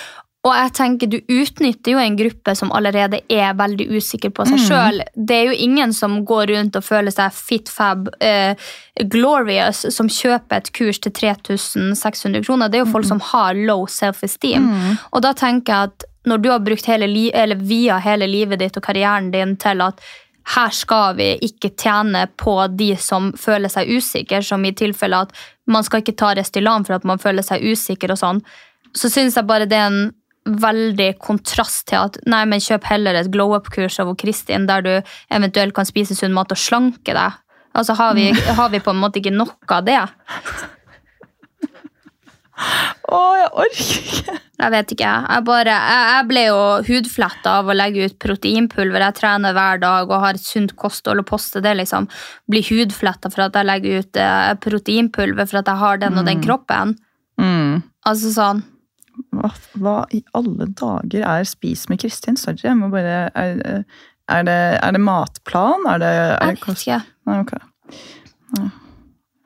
[0.47, 4.61] Og jeg tenker Du utnytter jo en gruppe som allerede er veldig usikker på seg
[4.63, 5.01] sjøl.
[5.13, 8.69] Det er jo ingen som går rundt og føler seg fit fab uh,
[9.11, 12.71] glorious, som kjøper et kurs til 3600 kroner.
[12.71, 14.69] Det er jo folk som har low self-esteem.
[15.11, 18.77] Og da tenker jeg at når du har brukt hele eller via hele livet ditt
[18.77, 20.01] og karrieren din til at
[20.55, 25.33] her skal vi ikke tjene på de som føler seg usikre, som i tilfelle at
[25.67, 28.39] man skal ikke ta Restylan for at man føler seg usikker og sånn,
[28.95, 30.05] så syns jeg bare det er en
[30.47, 34.93] veldig kontrast til at nei, men kjøp heller et glow up-kurs av Kristin, der du
[35.33, 37.37] eventuelt kan spise sunn mat og slanke deg.
[37.77, 39.99] Altså, har vi, har vi på en måte ikke nok av det?
[43.07, 44.37] Å, jeg orker ikke!
[44.57, 45.09] Jeg vet ikke.
[45.29, 49.03] Jeg, bare, jeg, jeg ble jo hudfletta av å legge ut proteinpulver.
[49.05, 51.75] Jeg trener hver dag og har et sunt kosthold og poster det.
[51.77, 52.07] liksom.
[52.49, 56.25] Blir hudfletta for at jeg legger ut eh, proteinpulver for at jeg har den og
[56.25, 56.95] den kroppen.
[57.37, 57.85] Mm.
[58.09, 58.65] Altså sånn.
[59.35, 62.37] Hva, hva i alle dager er Spis med Kristin?
[62.39, 63.61] Sorry, jeg må bare Er,
[64.27, 65.87] er, det, er det matplan?
[65.89, 66.87] Er det, er det kost...
[66.87, 67.55] Nei, ok.
[68.57, 68.69] Nei.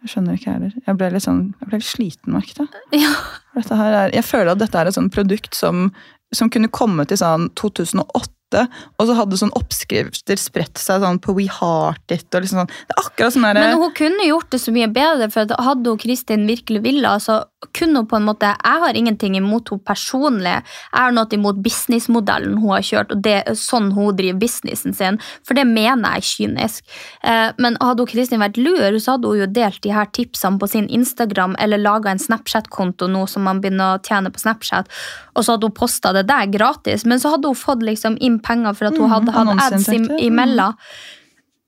[0.01, 0.71] Jeg skjønner ikke heller.
[0.87, 2.71] Jeg ble litt sånn, jeg ble litt sliten, merket jeg.
[3.03, 3.11] Ja.
[3.59, 5.89] Er, jeg føler at dette er et sånt produkt som,
[6.33, 8.63] som kunne kommet i sånn 2008,
[8.99, 12.29] og så hadde sånn oppskrifter spredt seg sånn på We Heart It.
[12.33, 12.71] og liksom sånn.
[12.89, 15.93] Det er akkurat sånn der, Men hun kunne gjort det så mye bedre, for hadde
[15.93, 17.43] hun Kristin virkelig ville, så
[17.77, 20.53] kunne hun på en måte Jeg har ingenting imot henne personlig.
[20.63, 24.95] Jeg har noe imot businessmodellen hun har kjørt, og det er sånn hun driver businessen
[24.97, 26.83] sin, for det mener jeg er kynisk.
[27.23, 30.57] Eh, Men hadde hun Kristin vært lur, så hadde hun jo delt de her tipsene
[30.59, 34.89] på sin Instagram, eller laga en Snapchat-konto nå som man begynner å tjene på Snapchat,
[35.35, 38.39] og så hadde hun posta det der gratis, men så hadde hun fått liksom inn
[38.39, 39.89] penger for at hun Mm, hadde hatt ads
[40.21, 40.73] imellom.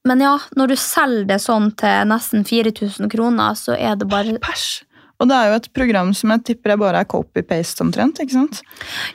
[0.06, 4.38] Men ja, når du selger det sånn til nesten 4000 kroner, så er det bare
[4.40, 4.84] pers.
[5.24, 8.20] Og det er jo et program som jeg tipper jeg bare er copy-paste omtrent.
[8.20, 8.60] ikke sant?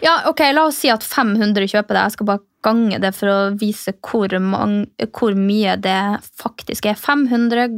[0.01, 2.05] Ja, ok, La oss si at 500 kjøper det.
[2.07, 6.01] Jeg skal bare gange det for å vise hvor, mange, hvor mye det
[6.41, 6.97] faktisk er.
[6.99, 7.77] 500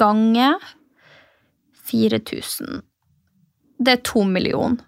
[0.00, 0.60] ganger
[1.90, 2.84] 4000.
[3.80, 4.84] Det er to millioner.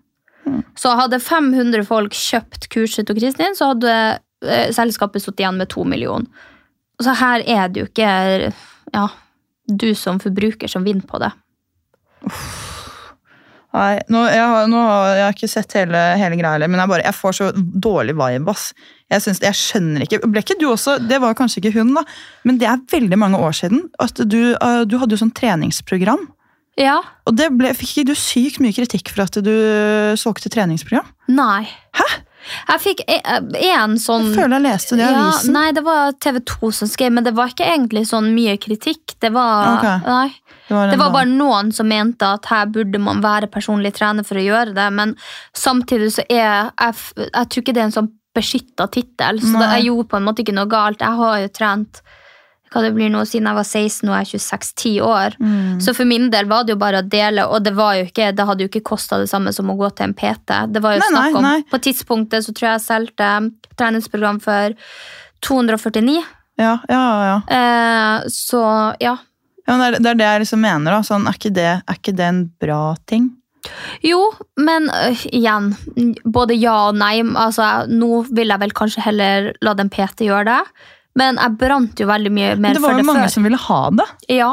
[0.76, 3.92] Så hadde 500 folk kjøpt kurset til Kristin, så hadde
[4.44, 6.28] eh, selskapet sittet igjen med to millioner.
[7.02, 8.11] Så her er det jo ikke
[8.92, 9.07] ja,
[9.70, 11.33] du som forbruker som vinner på det.
[13.73, 16.91] Nei, nå, jeg, har, nå har jeg ikke sett hele, hele greia, heller, men jeg,
[16.93, 18.53] bare, jeg får så dårlig vibe.
[18.53, 18.67] ass.
[19.13, 22.01] Jeg, synes, jeg skjønner ikke Ble ikke du også Det var kanskje ikke hun, da,
[22.49, 23.87] men det er veldig mange år siden.
[24.01, 26.27] at Du, uh, du hadde jo sånn treningsprogram.
[26.81, 26.99] Ja.
[27.29, 29.53] Og det ble, Fikk ikke du sykt mye kritikk for at du
[30.21, 31.09] solgte treningsprogram?
[31.33, 31.65] Nei.
[31.97, 32.09] Hæ?
[32.73, 35.55] Jeg fikk én sånn Jeg føler jeg leste det i ja, avisen.
[35.55, 39.15] Nei, det var TV 2 som skrev, men det var ikke egentlig sånn mye kritikk.
[39.23, 40.09] Det var, Ok.
[40.09, 40.52] nei.
[40.68, 44.27] Det var, Det var bare noen som mente at her burde man være personlig trener
[44.27, 45.14] for å gjøre det, men
[45.57, 49.68] samtidig så er jeg, jeg tror ikke det er en sånn beskytta tittel, så det,
[49.77, 51.03] jeg gjorde på en måte ikke noe galt.
[51.05, 52.01] Jeg har jo trent
[52.72, 55.35] hva det blir nå, siden jeg var 16 og jeg er 26-10 år.
[55.42, 55.81] Mm.
[55.85, 58.31] Så for min del var det jo bare å dele, og det, var jo ikke,
[58.37, 60.61] det hadde jo ikke kosta det samme som å gå til en PT.
[60.72, 61.59] Det var jo Nei, snakk nei, om, nei.
[61.68, 63.33] På tidspunktet så tror jeg jeg solgte
[63.77, 64.79] treningsprogram for
[65.44, 66.22] 249.
[66.61, 67.37] Ja, ja, ja.
[67.59, 68.64] Eh, så
[69.03, 69.18] ja.
[69.68, 70.90] Ja det, er, det er det jeg liksom mener.
[70.96, 71.03] da.
[71.07, 73.31] Sånn, er, ikke det, er ikke det en bra ting?
[74.03, 74.18] Jo,
[74.59, 75.70] men øh, igjen,
[76.25, 77.14] både ja og nei.
[77.38, 80.90] Altså, nå vil jeg vel kanskje heller la den PT gjøre det.
[81.18, 83.35] Men jeg brant jo veldig mye mer Men det var jo det mange før.
[83.37, 84.07] som ville ha det.
[84.33, 84.53] Ja,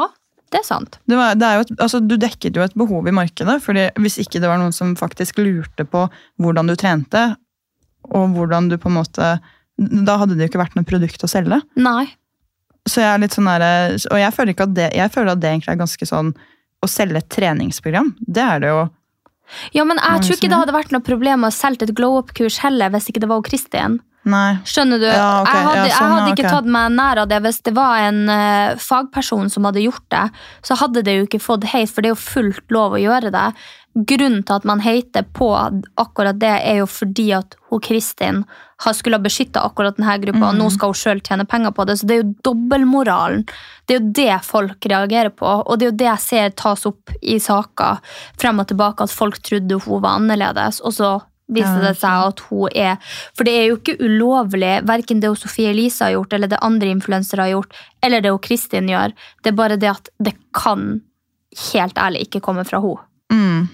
[0.52, 0.98] det er sant.
[1.08, 3.58] det, var, det er et, altså, du dekket jo et behov i markedet.
[3.64, 6.04] fordi Hvis ikke det var noen som faktisk lurte på
[6.42, 7.30] hvordan du trente,
[8.10, 9.26] og hvordan du på en måte
[9.80, 11.60] Da hadde det jo ikke vært noe produkt å selge.
[11.80, 12.10] Nei.
[12.90, 15.52] Så jeg er litt sånn der, Og jeg føler, at det, jeg føler at det
[15.52, 16.32] egentlig er ganske sånn
[16.80, 18.80] Å selge et treningsprogram, det er det jo
[19.76, 22.60] Ja, men jeg tror ikke det hadde vært noe problem å selge et glow up-kurs
[22.64, 23.98] heller, hvis ikke det var Kristin.
[24.28, 24.58] Nei.
[24.68, 25.06] Skjønner du?
[25.08, 25.56] Ja, okay.
[25.56, 27.72] jeg hadde, ja, jeg sånn, hadde ja, ikke tatt meg nær av det hvis det
[27.76, 30.24] var en uh, fagperson som hadde gjort det.
[30.66, 33.32] Så hadde det jo ikke fått hate, for det er jo fullt lov å gjøre
[33.32, 33.46] det.
[33.94, 35.48] Grunnen til at man hater på
[35.98, 38.44] akkurat det, er jo fordi at hun Kristin
[38.80, 40.74] har skulle ha beskytta akkurat denne gruppa, og nå Mm.
[40.76, 41.98] skal hun sjøl tjene penger på det.
[41.98, 43.42] Så det er jo dobbeltmoralen.
[43.86, 46.86] Det er jo det folk reagerer på, og det er jo det jeg ser tas
[46.86, 47.98] opp i saker
[48.38, 51.10] frem og tilbake, at folk trodde hun var annerledes, og så
[51.50, 52.96] viser det seg at hun er
[53.34, 56.86] For det er jo ikke ulovlig, verken det Sofie Elise har gjort, eller det andre
[56.94, 57.74] influensere har gjort,
[58.06, 59.12] eller det hun Kristin gjør.
[59.42, 61.02] Det er bare det at det kan
[61.72, 63.02] helt ærlig ikke komme fra henne.
[63.32, 63.68] Mm.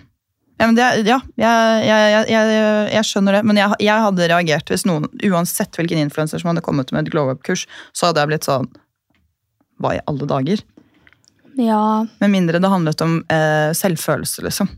[0.56, 2.54] Ja, men det, ja jeg, jeg, jeg,
[2.94, 3.42] jeg, skjønner det.
[3.48, 7.28] Men jeg, hadde reagert hvis noen, uansett hvilken influenser som hadde kommet med et glow
[7.32, 8.70] up-kurs, så hadde jeg blitt sånn
[9.82, 10.64] Hva i alle dager?
[11.60, 12.06] Ja.
[12.20, 14.70] Med mindre det handlet om eh, selvfølelse, liksom.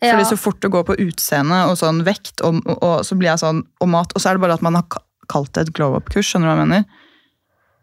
[0.00, 0.14] Ja.
[0.14, 3.32] Fordi så fort det går på utseende og sånn vekt, og, og, og så blir
[3.32, 5.74] jeg sånn, og mat, og så er det bare at man har kalt det et
[5.76, 7.06] glow up-kurs, skjønner du hva jeg mener?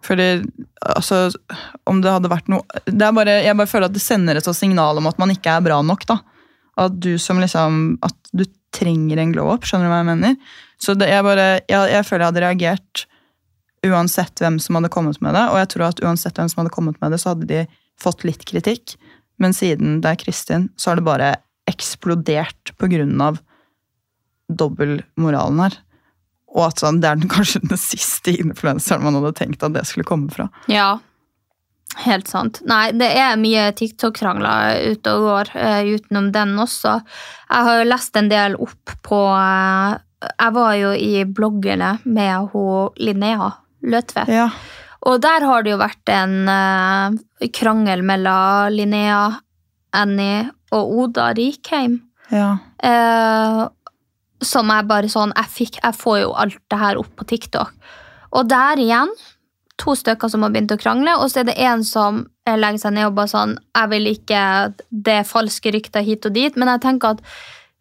[0.06, 0.28] Fordi,
[0.86, 1.20] altså,
[1.90, 4.50] om det hadde vært noe det er bare, Jeg bare føler at det sender et
[4.54, 6.06] signal om at man ikke er bra nok.
[6.06, 6.20] da.
[6.82, 10.56] At du som liksom, at du trenger en glow up, skjønner du hva jeg mener?
[10.82, 13.06] Så det, jeg, bare, jeg, jeg føler jeg hadde reagert
[13.86, 15.46] uansett hvem som hadde kommet med det.
[15.52, 17.64] Og jeg tror at uansett hvem som hadde kommet med det, så hadde de
[18.02, 18.96] fått litt kritikk.
[19.42, 21.34] Men siden det er Kristin, så har det bare
[21.70, 23.40] eksplodert på grunn av
[24.52, 25.80] dobbeltmoralen her.
[26.56, 29.86] Og at sånn, det er den, kanskje den siste influenseren man hadde tenkt at det
[29.90, 30.50] skulle komme fra.
[30.72, 30.98] Ja.
[32.06, 32.62] Helt sant.
[32.70, 37.00] Nei, det er mye TikTok-krangler ute og går eh, utenom den også.
[37.50, 39.96] Jeg har jo lest en del opp på eh,
[40.30, 43.52] Jeg var jo i bloggerne med hun Linnea
[43.86, 44.32] Løtvedt.
[44.34, 44.50] Ja.
[45.06, 49.24] Og der har det jo vært en eh, krangel mellom Linnea,
[49.96, 52.04] Annie og Oda Rikheim.
[52.34, 52.58] ja.
[52.86, 53.66] Eh,
[54.46, 57.72] som er bare sånn jeg, fikk, jeg får jo alt det her opp på TikTok.
[58.36, 59.10] Og der igjen,
[59.82, 62.86] to stykker som har begynt å krangle, og så er det en som eh, legger
[62.86, 64.42] seg ned og bare sånn Jeg vil ikke
[64.90, 67.24] Det er falske rykter hit og dit, men jeg tenker at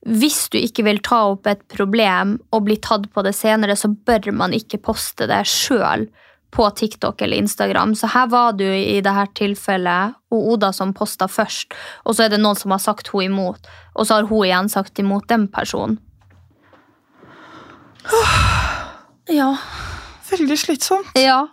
[0.04, 3.88] hvis du ikke vil ta opp et problem og bli tatt på det senere, så
[3.88, 6.04] bør man ikke poste det sjøl
[6.52, 7.94] på TikTok eller Instagram.
[7.96, 11.72] Så her var det jo i dette tilfellet og Oda som posta først,
[12.04, 14.68] og så er det noen som har sagt hun imot, og så har hun igjen
[14.68, 15.96] sagt imot den personen.
[19.32, 19.54] Ja.
[20.28, 21.16] Veldig slitsomt.
[21.16, 21.46] Ja.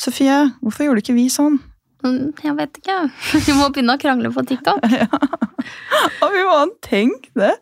[0.00, 1.60] Sofie, hvorfor gjorde ikke vi sånn?
[2.04, 2.96] Mm, Jeg vet ikke.
[3.46, 4.82] Vi må begynne å krangle på TikTok.
[6.22, 7.54] Å, vi må tenke det.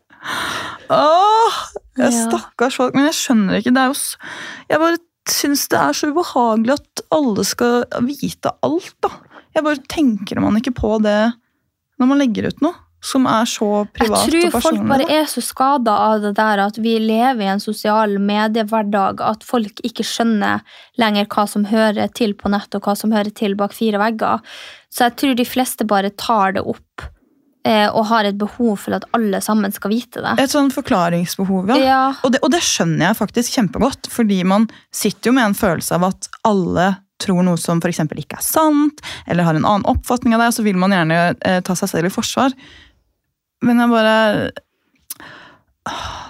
[0.90, 1.58] Åh,
[2.00, 2.22] jeg Ja.
[2.26, 2.96] Stakkars folk.
[2.96, 3.72] Men jeg skjønner ikke.
[3.74, 3.98] Det er jo
[4.72, 4.98] Jeg bare
[5.30, 9.12] syns det er så ubehagelig at alle skal vite alt, da.
[9.54, 11.18] Jeg bare tenker man ikke på det
[12.00, 14.42] når man legger ut noe som er så privat og personlig.
[14.44, 17.62] Jeg tror folk bare er så skada av det der at vi lever i en
[17.62, 20.62] sosial mediehverdag at folk ikke skjønner
[21.02, 24.44] lenger hva som hører til på nett, og hva som hører til bak fire vegger.
[24.92, 27.06] Så jeg tror de fleste bare tar det opp
[27.66, 30.36] eh, og har et behov for at alle sammen skal vite det.
[30.44, 31.80] Et sånn forklaringsbehov, ja.
[31.82, 32.02] Ja.
[32.22, 35.98] Og, det, og det skjønner jeg faktisk kjempegodt, fordi man sitter jo med en følelse
[35.98, 38.02] av at alle tror noe som f.eks.
[38.18, 41.60] ikke er sant, eller har en annen oppfatning av det, så vil man gjerne eh,
[41.64, 42.54] ta seg selv i forsvar.
[43.62, 44.50] Men jeg bare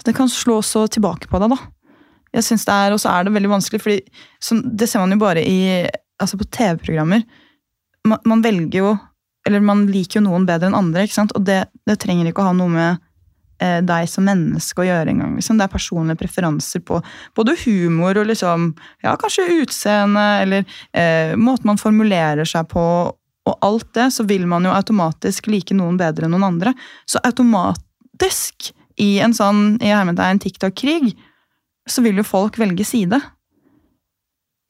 [0.06, 1.58] Det kan slå så tilbake på deg, da.
[2.32, 4.00] Jeg synes det er, Og så er det veldig vanskelig,
[4.40, 5.86] som, det ser man jo bare i,
[6.20, 7.24] altså på TV-programmer.
[8.08, 8.96] Man, man velger jo
[9.46, 11.32] Eller man liker jo noen bedre enn andre, ikke sant?
[11.36, 13.00] og det, det trenger ikke å ha noe med
[13.62, 15.32] eh, deg som menneske å gjøre engang.
[15.34, 15.58] Liksom.
[15.58, 17.00] Det er personlige preferanser på
[17.34, 18.68] både humor og liksom,
[19.02, 20.62] ja, kanskje utseende, eller
[20.94, 22.84] eh, måten man formulerer seg på,
[23.48, 26.74] og alt det, så vil man jo automatisk like noen bedre enn noen andre.
[27.10, 31.14] Så automatisk, i en sånn i hermetegn TikTok-krig,
[31.88, 33.18] så vil jo folk velge side.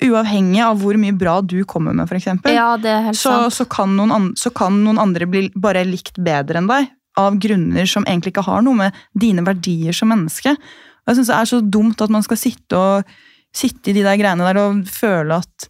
[0.03, 2.31] Uavhengig av hvor mye bra du kommer med, f.eks.
[2.49, 3.59] Ja, det er helt så, sant.
[3.59, 6.89] så, kan så kan noen andre bli bare likt bedre enn deg,
[7.21, 10.57] av grunner som egentlig ikke har noe med dine verdier som menneske.
[10.57, 13.15] Og jeg synes Det er så dumt at man skal sitte, og,
[13.53, 15.69] sitte i de der greiene der og føle at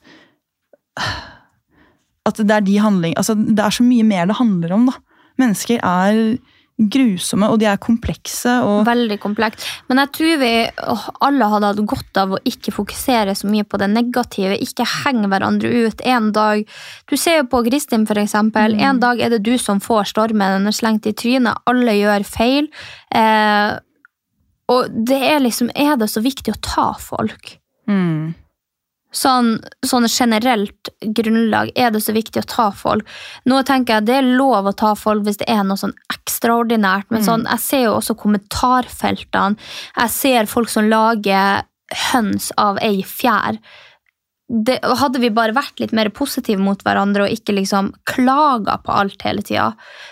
[2.28, 4.86] At det er de handling, altså det er så mye mer det handler om.
[4.86, 4.98] da.
[5.42, 6.38] Mennesker er
[6.90, 8.52] grusomme, og de er komplekse.
[8.64, 9.64] og Veldig komplekt.
[9.88, 10.52] Men jeg tror vi
[11.26, 14.56] alle hadde hatt godt av å ikke fokusere så mye på det negative.
[14.62, 16.02] Ikke henge hverandre ut.
[16.04, 16.66] En dag,
[17.10, 18.74] Du ser jo på Kristin, for eksempel.
[18.80, 20.58] En dag er det du som får stormen.
[20.58, 21.58] Den er slengt i trynet.
[21.66, 22.68] Alle gjør feil.
[23.14, 23.78] Eh,
[24.68, 27.58] og det er liksom Er det så viktig å ta folk?
[27.86, 28.34] Mm.
[29.12, 33.08] Sånn, sånn generelt grunnlag, er det så viktig å ta folk?
[33.44, 37.10] Nå tenker jeg det er lov å ta folk hvis det er noe sånn ekstraordinært,
[37.12, 39.60] men sånn, jeg ser jo også kommentarfeltene.
[39.98, 41.66] Jeg ser folk som lager
[42.12, 43.60] høns av ei fjær.
[44.52, 48.96] Det, hadde vi bare vært litt mer positive mot hverandre og ikke liksom klaga på
[48.96, 49.70] alt hele tida,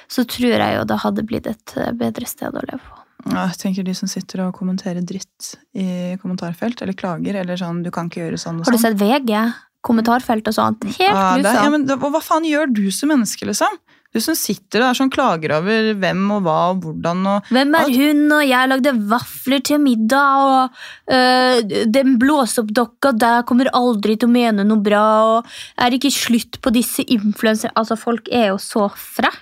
[0.08, 2.99] så tror jeg jo det hadde blitt et eh, bedre sted å leve på.
[3.26, 7.90] Jeg tenker De som sitter og kommenterer dritt i kommentarfelt, eller klager, eller sånn 'du
[7.90, 8.96] kan ikke gjøre sånn' og Har du sånn.
[8.96, 9.52] sett VG?
[9.83, 10.85] Kommentarfelt og sånt?
[10.85, 13.68] Helt Ja, det, er- ja, men, hva faen gjør du som menneske, liksom?
[14.12, 17.92] Du som sitter der sånn klager over hvem og hva og hvordan og Hvem er
[17.94, 20.70] hun, og jeg lagde vafler til middag, og
[21.14, 25.04] øh, den blåseoppdokka der kommer aldri til å mene noe bra,
[25.38, 25.46] og
[25.78, 29.38] er ikke slutt på disse influensere Altså, folk er jo så frekk.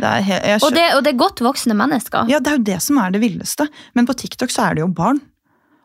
[0.00, 2.30] Det Og det, og det er godt voksne mennesker.
[2.30, 3.68] Ja, det er jo det som er det villeste.
[3.94, 5.20] Men på TikTok så er det jo barn.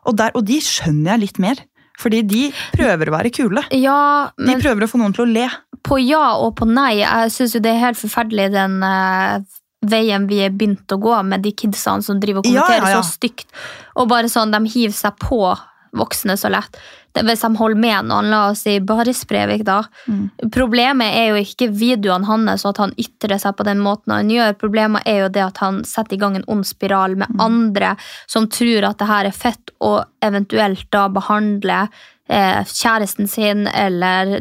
[0.08, 1.60] Og, der, og de skjønner jeg litt mer.
[1.98, 2.42] Fordi de
[2.76, 3.64] prøver å være kule.
[3.74, 5.48] Ja, De prøver å få noen til å le.
[5.82, 7.00] på ja og på nei.
[7.00, 9.40] Jeg syns jo det er helt forferdelig den uh,
[9.86, 13.02] veien vi er begynt å gå med de kidsene som driver og kommenterer ja, ja.
[13.02, 13.50] så stygt.
[13.98, 15.42] Og bare sånn, de hiver seg på
[15.98, 16.78] voksne så lett.
[17.26, 19.82] Hvis de holder med noen, la oss si Baris Brevik, da.
[20.06, 20.50] Mm.
[20.54, 24.30] Problemet er jo ikke videoene hans og at han ytrer seg på den måten han
[24.32, 24.58] gjør.
[24.60, 27.40] Problemet er jo det at han setter i gang en ond spiral med Mm.
[27.40, 31.88] andre som tror at det her er fett, og eventuelt da behandler
[32.28, 34.40] eh, kjæresten sin eller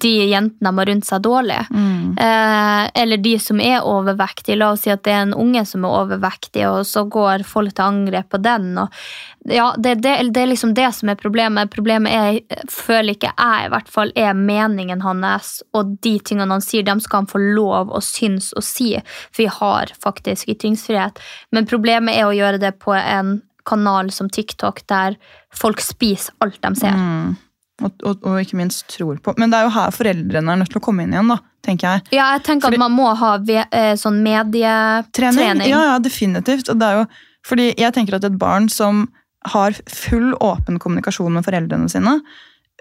[0.00, 1.60] de jentene de har rundt seg dårlig.
[1.70, 2.16] Mm.
[2.20, 4.58] Eh, eller de som er overvektige.
[4.60, 7.74] La oss si at det er en unge som er overvektig, og så går folk
[7.74, 8.72] til angrep på den.
[8.82, 9.04] Og,
[9.50, 11.72] ja, det, det, det er liksom det som er problemet.
[11.74, 16.64] Problemet er, føler ikke jeg i hvert fall, er meningen hans, og de tingene han
[16.64, 18.92] sier, dem skal han få lov å synes og si,
[19.30, 21.20] for vi har faktisk ytringsfrihet.
[21.54, 25.16] Men problemet er å gjøre det på en kanal som TikTok, der
[25.54, 26.98] folk spiser alt de ser.
[26.98, 27.34] Mm.
[27.82, 29.34] Og, og, og ikke minst tror på.
[29.40, 31.88] Men det er jo her foreldrene er nødt til å komme inn igjen, da, tenker
[31.88, 32.04] jeg.
[32.14, 35.40] Ja, jeg tenker Fordi- at man må ha ve eh, sånn medietrening.
[35.40, 35.68] Trening?
[35.72, 36.70] Ja, ja, definitivt.
[36.70, 37.04] Og det er jo,
[37.50, 39.08] fordi jeg tenker at et barn som
[39.50, 42.20] har full åpen kommunikasjon med foreldrene sine,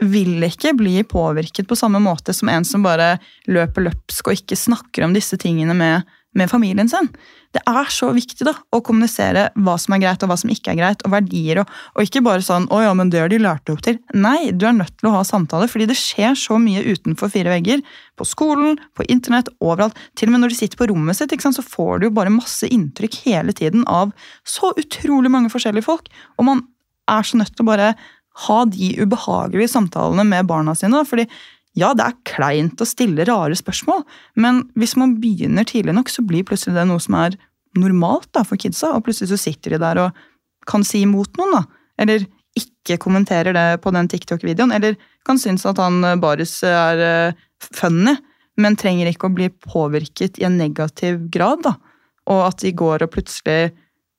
[0.01, 3.17] vil ikke bli påvirket på samme måte som en som bare
[3.49, 7.09] løper løpsk og ikke snakker om disse tingene med, med familien sin.
[7.53, 10.73] Det er så viktig da, å kommunisere hva som er greit og hva som ikke
[10.73, 11.61] er greit, og verdier.
[11.61, 13.99] Og, og ikke bare sånn 'Å ja, men det har de lært opp til'.
[14.13, 17.53] Nei, du er nødt til å ha samtaler, fordi det skjer så mye utenfor fire
[17.53, 17.83] vegger.
[18.17, 19.97] På skolen, på internett, overalt.
[20.15, 22.17] Til og med når du sitter på rommet sitt, ikke sant, så får du jo
[22.17, 24.13] bare masse inntrykk hele tiden av
[24.45, 26.09] så utrolig mange forskjellige folk.
[26.37, 26.67] Og man
[27.09, 27.95] er så nødt til å bare
[28.47, 31.05] ha de ubehagelige samtalene med barna sine.
[31.05, 31.27] fordi
[31.79, 34.03] ja, det er kleint å stille rare spørsmål,
[34.37, 37.37] men hvis man begynner tidlig nok, så blir plutselig det noe som er
[37.79, 40.23] normalt da, for kidsa, og plutselig så sitter de der og
[40.69, 41.63] kan si imot noen, da.
[42.03, 47.01] Eller ikke kommenterer det på den TikTok-videoen, eller kan synes at han eh, Baris er
[47.01, 47.41] eh,
[47.73, 48.15] funny,
[48.61, 51.73] men trenger ikke å bli påvirket i en negativ grad, da.
[52.29, 53.73] Og at de går og plutselig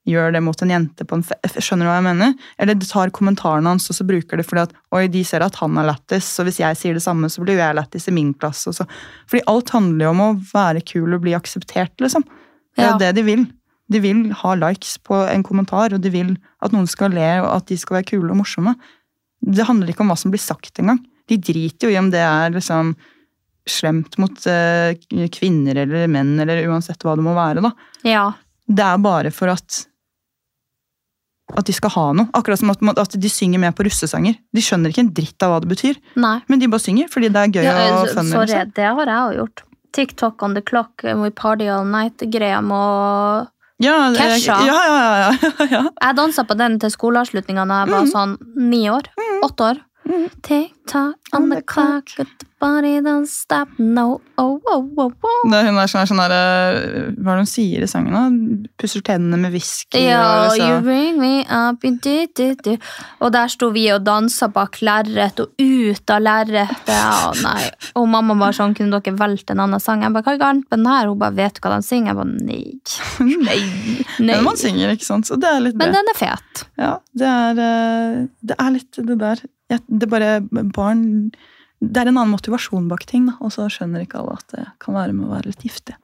[0.06, 2.34] gjør det mot en jente på en fe Skjønner du hva jeg mener?
[2.60, 5.56] Eller de tar kommentarene hans og så bruker det fordi at oi, de ser at
[5.62, 8.14] han er lættis, så hvis jeg sier det samme, så blir jo jeg lættis i
[8.16, 8.68] min klasse.
[8.68, 8.86] Og så.
[9.30, 12.24] Fordi alt handler jo om å være kul og bli akseptert, liksom.
[12.76, 12.98] Det er jo Ja.
[13.06, 13.46] det de vil.
[13.92, 17.50] De vil ha likes på en kommentar, og de vil at noen skal le, og
[17.56, 18.76] at de skal være kule og morsomme.
[19.44, 21.00] Det handler ikke om hva som blir sagt engang.
[21.28, 22.94] De driter jo i om det er liksom
[23.66, 24.94] slemt mot eh,
[25.32, 27.62] kvinner eller menn, eller uansett hva det må være.
[27.64, 27.70] da.
[28.04, 28.24] Ja.
[28.68, 29.86] Det er bare for at
[31.56, 32.28] at de skal ha noe.
[32.34, 34.38] Akkurat som at, at de synger med på russesanger.
[34.54, 36.38] De skjønner ikke en dritt av hva det betyr, Nei.
[36.48, 38.30] men de bare synger fordi det er gøy Ja, og så- funny.
[38.32, 38.72] sorry, Liksom.
[38.74, 39.62] det har jeg òg gjort.
[39.94, 43.48] TikTok on the clock, we party all night-greia med
[43.82, 44.56] Ja, Kesha.
[44.66, 45.82] Ja, ja, ja, ja, ja.
[46.02, 49.02] Jeg dansa på den til skoleavslutninga da jeg var sånn ni år.
[49.44, 49.80] Åtte år.
[50.08, 50.28] Mm.
[50.42, 52.28] TikTok on the clock, but
[52.64, 54.20] the body don't stop, no.
[54.38, 55.50] Oh, oh, oh, oh.
[55.50, 58.14] Det hun er sånn, sånn der, eh, Hva er det hun sier i sangen?
[58.14, 58.68] da?
[58.80, 60.00] Pusser tennene med whisky.
[60.00, 61.84] Ja, og you bring me up.
[63.20, 66.90] Og der sto vi og dansa bak lerret og ut av lerretet.
[66.90, 70.02] Og, og mamma bare sånn, kunne dere valgt en annen sang?
[70.02, 71.10] Jeg bare, hva er galt med den her?
[71.12, 72.12] Hun bare, vet du hva den synger?
[72.12, 72.62] Jeg bare, nei.
[73.44, 73.60] Nei.
[74.18, 74.34] nei.
[74.34, 75.28] Men man synger, ikke sant?
[75.28, 76.00] Så det er litt Men det.
[76.00, 76.64] den er fet.
[76.80, 79.42] Ja, det er, eh, det er litt det der.
[79.72, 80.32] Jeg, det er bare
[80.74, 81.04] barn
[81.92, 84.64] Det er en annen motivasjon bak ting, da, og så skjønner ikke alle at det
[84.80, 85.96] kan være med å være litt giftig.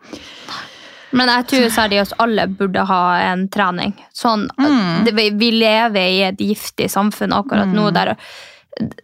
[1.12, 3.00] Men jeg tror seriøst alle burde ha
[3.32, 3.94] en trening.
[4.14, 5.04] Sånn, Mm.
[5.04, 8.16] det, vi- lever i et giftig samfunn akkurat nå der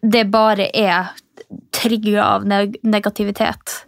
[0.02, 1.10] det bare er
[1.72, 3.82] trigger av neg negativitet.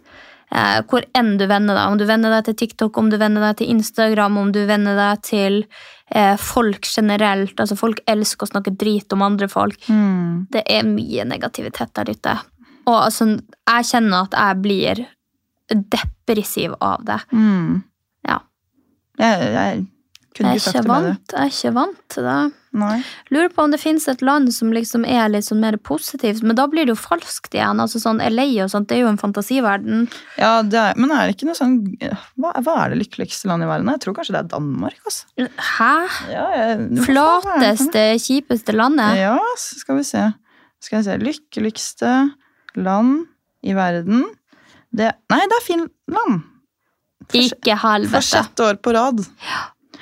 [0.51, 1.85] Eh, hvor enn du vender deg.
[1.91, 4.95] Om du vender deg til TikTok, om du vender deg til Instagram, om du vender
[4.95, 5.65] deg til
[6.11, 7.55] eh, folk generelt.
[7.61, 9.77] Altså Folk elsker å snakke drit om andre folk.
[9.87, 10.47] Mm.
[10.49, 12.39] Det er mye negativitet der ute.
[12.89, 13.29] Og altså,
[13.69, 15.05] jeg kjenner at jeg blir
[15.69, 17.19] depressiv av det.
[17.31, 17.81] Mm.
[18.25, 18.41] Ja.
[19.21, 19.83] Jeg, jeg
[20.35, 22.39] kunne ikke sagt det med vant, jeg er ikke vant til det.
[22.79, 22.99] Nei.
[23.33, 26.57] Lurer på om det finnes et land som liksom er litt sånn mer positivt, men
[26.57, 27.81] da blir det jo falskt igjen.
[27.81, 30.05] altså sånn LA og sånt, det er jo en fantasiverden.
[30.37, 31.79] Ja, det er, men er det ikke noe sånn
[32.37, 33.89] hva, hva er det lykkeligste landet i verden?
[33.95, 34.99] Jeg tror kanskje det er Danmark.
[35.01, 35.49] Altså.
[35.71, 35.93] Hæ?
[36.29, 37.07] Ja, jeg, det?
[37.09, 39.17] Flateste, kjipeste landet?
[39.23, 40.27] Ja, skal vi se.
[40.85, 41.17] Skal vi se.
[41.25, 42.13] Lykkeligste
[42.83, 43.25] land
[43.65, 44.25] i verden
[44.89, 46.39] det, Nei, det er Finland!
[47.37, 49.19] Ikke For sjette år på rad.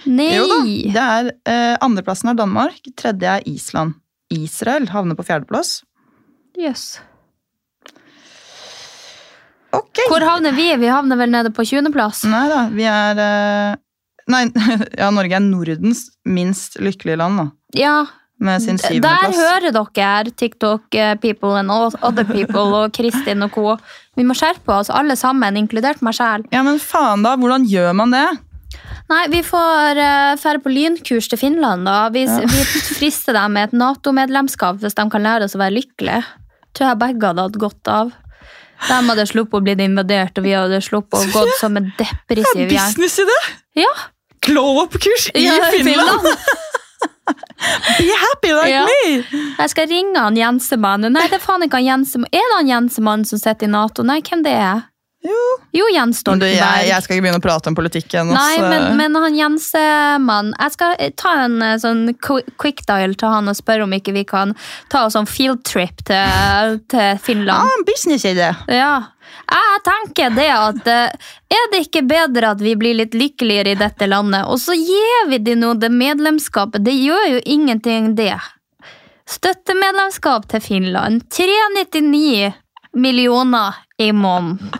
[0.07, 0.29] Nei!
[0.37, 0.59] Jo da.
[0.63, 3.97] Det er, eh, andreplassen er Danmark, tredje er Island.
[4.31, 5.81] Israel havner på fjerdeplass.
[6.57, 6.99] Jøss.
[9.75, 9.99] Ok!
[10.07, 10.69] Hvor havner vi?
[10.79, 12.23] Vi havner vel nede på 20.-plass?
[12.31, 13.75] Nei da, vi er eh,
[14.27, 14.43] Nei,
[14.99, 17.45] ja, Norge er Nordens minst lykkelige land, da.
[17.79, 17.97] Ja.
[18.37, 23.77] Med sin Der hører dere, TikTok-people and other people og Kristin og co.
[24.15, 26.45] Vi må skjerpe oss, alle sammen, inkludert meg sjæl.
[26.53, 28.27] Ja, men faen da, hvordan gjør man det?
[29.07, 32.09] Nei, vi får uh, fære på lynkurs til Finland, da.
[32.13, 32.63] Vi, vi
[32.99, 36.21] frister dem med et Nato-medlemskap hvis de kan lære oss å være lykkelige.
[36.77, 38.13] Tror jeg begge hadde hatt godt av.
[38.85, 42.67] De hadde sluppet å bli invadert, og vi hadde sluppet å gått som en depressiv
[42.67, 42.93] gjeng.
[42.93, 43.39] Businessidé!
[43.79, 43.89] Ja,
[44.47, 46.27] Glow up-kurs i ja, Finland!
[47.97, 48.85] Be happy like Ja.
[48.85, 49.23] me!
[49.59, 51.13] Jeg skal ringe han Jensemannen.
[51.13, 52.29] Nei, det er faen ikke han Jensemann.
[52.31, 54.05] Er det han Jensemannen som sitter i Nato?
[54.07, 54.85] Nei, hvem det er?
[55.27, 55.43] Jo.
[55.75, 56.53] Jo, Jens Stoltenberg.
[56.53, 58.31] du, jeg, jeg skal ikke begynne å prate om politikken.
[58.33, 63.33] Nei, men, men han Jensemann Jeg skal eh, ta en eh, sånn quick dial til
[63.33, 64.55] han og spørre om ikke vi kan
[64.93, 67.75] ta oss en field trip til, til Finland.
[67.75, 68.53] en businessidé.
[68.71, 68.95] Ja.
[69.47, 73.79] Jeg tenker det at eh, Er det ikke bedre at vi blir litt lykkeligere i
[73.79, 74.47] dette landet?
[74.47, 76.83] Og så gir vi de nå det medlemskapet.
[76.87, 78.35] Det gjør jo ingenting, det.
[79.27, 81.27] Støttemedlemskap til Finland.
[81.35, 82.53] 399
[82.97, 84.71] millioner i måneden.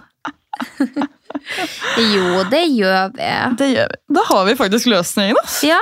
[2.14, 3.32] jo, det gjør vi.
[3.60, 4.02] Det gjør vi.
[4.18, 5.40] Da har vi faktisk løsningen.
[5.44, 5.62] Ass.
[5.68, 5.82] Ja.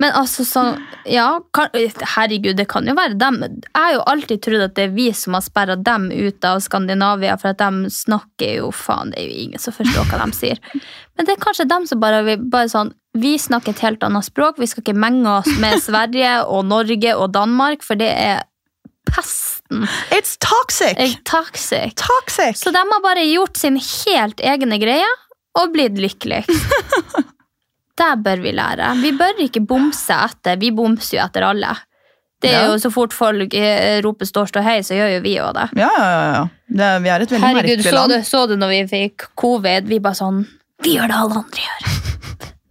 [0.00, 0.78] Men altså sånn
[1.08, 1.68] Ja, kan,
[2.14, 3.40] herregud, det kan jo være dem.
[3.42, 6.62] Jeg har jo alltid trodd at det er vi som har sperra dem ut av
[6.64, 10.36] Skandinavia, for at de snakker jo faen, det er jo ingen som forstår hva de
[10.36, 10.60] sier.
[11.16, 14.60] Men det er kanskje dem som bare, bare sånn Vi snakker et helt annet språk.
[14.62, 18.44] Vi skal ikke menge oss med Sverige og Norge og Danmark, for det er
[19.70, 19.88] pesten.
[20.18, 21.24] It's toxic!
[21.24, 21.94] Toxic.
[21.94, 22.56] Toxic!
[22.56, 25.06] Så de har bare gjort sin helt egne greie
[25.58, 26.50] og blitt lykkeligst.
[28.00, 28.94] Det bør vi lære.
[29.02, 30.56] Vi bør ikke bomse etter.
[30.56, 31.74] Vi bomser jo etter alle.
[32.40, 35.34] Det er jo Så fort folk eh, roper 'stå, stå, hei', så gjør jo vi
[35.36, 35.66] òg det.
[35.76, 36.48] Ja, ja, ja.
[36.70, 38.12] Det vi er et veldig Herregud, merkelig land.
[38.12, 39.84] du, så du når vi fikk covid?
[39.90, 40.46] Vi bare sånn
[40.80, 41.99] Vi gjør det alle andre gjør.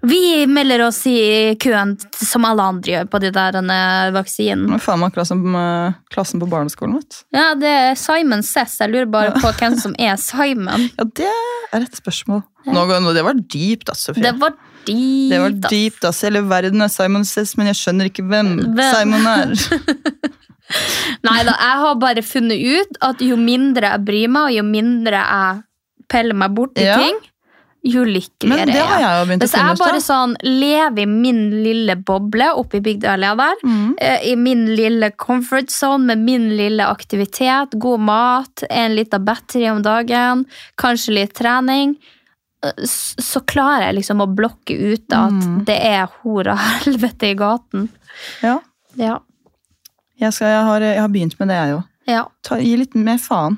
[0.02, 3.80] Vi melder oss i køen som alle andre gjør på de der denne
[4.16, 4.70] vaksinen.
[4.70, 6.95] Det er faen meg akkurat som eh, klassen på barneskolen.
[7.02, 7.20] vet du.
[7.36, 8.78] Ja, det er Simon Sess.
[8.80, 10.88] Jeg lurer bare på hvem som er Simon.
[10.95, 11.28] Ja, det
[11.76, 12.45] er et spørsmål.
[12.70, 12.86] Nå,
[13.16, 14.24] det var dypt, ass, Sofie.
[14.24, 14.56] Det var
[14.88, 15.30] dypt.
[15.34, 16.24] Det var dypt, ass.
[16.24, 18.93] Hele verden er Simon Sess, men jeg skjønner ikke hvem, Hvem?
[18.95, 19.56] Simon er.
[21.28, 24.66] Nei da, jeg har bare funnet ut at jo mindre jeg bryr meg, og jo
[24.68, 25.64] mindre jeg
[26.10, 26.97] peller meg borti Ja.
[27.02, 27.18] ting,
[27.84, 29.78] jo lykkeligere Men det har jeg jo begynt å finne ut.
[29.80, 33.94] Hvis jeg bare sånn lever i min lille boble oppe i Bygdøya der, Mm.
[34.02, 39.70] eh, i min lille comfort zone med min lille aktivitet, god mat, en liten battery
[39.70, 40.46] om dagen,
[40.78, 41.96] kanskje litt trening
[42.84, 45.64] så klarer jeg liksom å blokke ut at Mm.
[45.66, 47.88] det er hora helvete i gaten.
[48.44, 48.60] Ja.
[48.98, 49.20] Ja.
[50.20, 51.84] Jeg, skal, jeg, har, jeg har begynt med det, jeg òg.
[52.08, 52.26] ja.
[52.60, 53.58] Gi litt mer faen.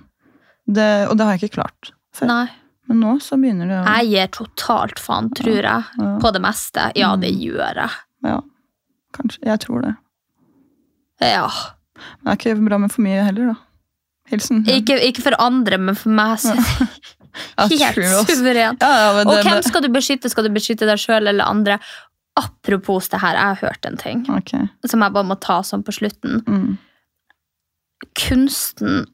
[0.70, 2.28] Det, og det har jeg ikke klart før.
[2.28, 2.48] Nei.
[2.92, 5.84] Men nå så begynner det å Jeg gir totalt faen, tror jeg.
[6.02, 6.12] Ja.
[6.20, 6.90] På det meste.
[7.00, 7.42] Ja, det Mm.
[7.48, 7.98] gjør jeg.
[8.28, 8.40] Ja,
[9.16, 9.44] kanskje.
[9.48, 9.96] Jeg tror det.
[11.22, 11.48] Ja.
[12.22, 13.56] Det er ikke bra med for mye heller, da.
[14.32, 14.64] Hilsen.
[14.68, 18.82] Ikke, ikke for andre, men for meg så Ja, helt suverent.
[18.84, 20.30] Ja, ja, men Og hvem skal du beskytte?
[20.32, 21.80] Skal du beskytte deg sjøl eller andre?
[22.40, 24.68] Apropos det her, jeg har hørt en ting okay.
[24.88, 26.40] som jeg bare må ta sånn på slutten.
[26.48, 26.78] Mm.
[28.18, 29.06] Kunsten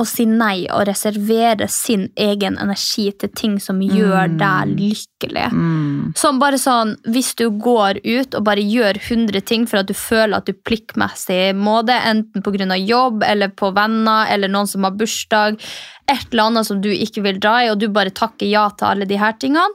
[0.00, 5.46] å si nei og reservere sin egen energi til ting som gjør deg lykkelig.
[5.52, 6.12] Mm.
[6.18, 9.94] Som bare sånn, Hvis du går ut og bare gjør 100 ting for at du
[9.94, 12.76] føler at du pliktmessig må det, enten pga.
[12.76, 15.60] jobb eller på venner eller noen som har bursdag,
[16.08, 18.86] et eller annet som du ikke vil dra i, og du bare takker ja til
[18.86, 19.68] alle de her tingene,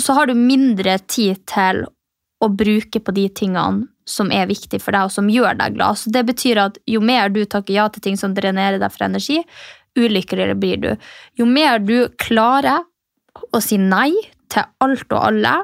[0.00, 1.84] så har du mindre tid til
[2.40, 6.00] å bruke på de tingene som er viktig for deg, og som gjør deg glad.
[6.00, 9.06] Så det betyr at jo mer du takker ja til ting som drenerer deg for
[9.06, 9.40] energi,
[9.98, 10.90] ulykkeligere blir du.
[11.38, 12.86] Jo mer du klarer
[13.50, 14.12] å si nei
[14.50, 15.58] til alt og alle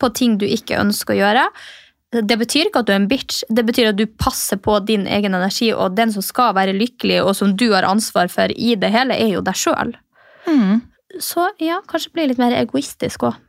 [0.00, 1.44] på ting du ikke ønsker å gjøre,
[2.16, 5.06] det betyr ikke at du er en bitch, det betyr at du passer på din
[5.10, 8.76] egen energi, og den som skal være lykkelig, og som du har ansvar for i
[8.78, 9.92] det hele, er jo deg sjøl.
[10.46, 10.84] Mm.
[11.22, 13.42] Så ja, kanskje bli litt mer egoistisk òg,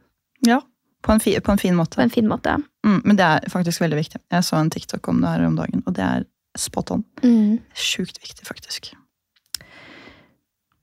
[0.45, 0.59] Ja,
[1.05, 1.95] på en, fi, på en fin måte.
[1.95, 2.57] på en fin måte.
[2.85, 4.21] Mm, men det er faktisk veldig viktig.
[4.33, 6.25] Jeg så en TikTok om det her om dagen, og det er
[6.57, 7.03] spot on.
[7.23, 7.59] Mm.
[7.77, 8.93] Sjukt viktig, faktisk.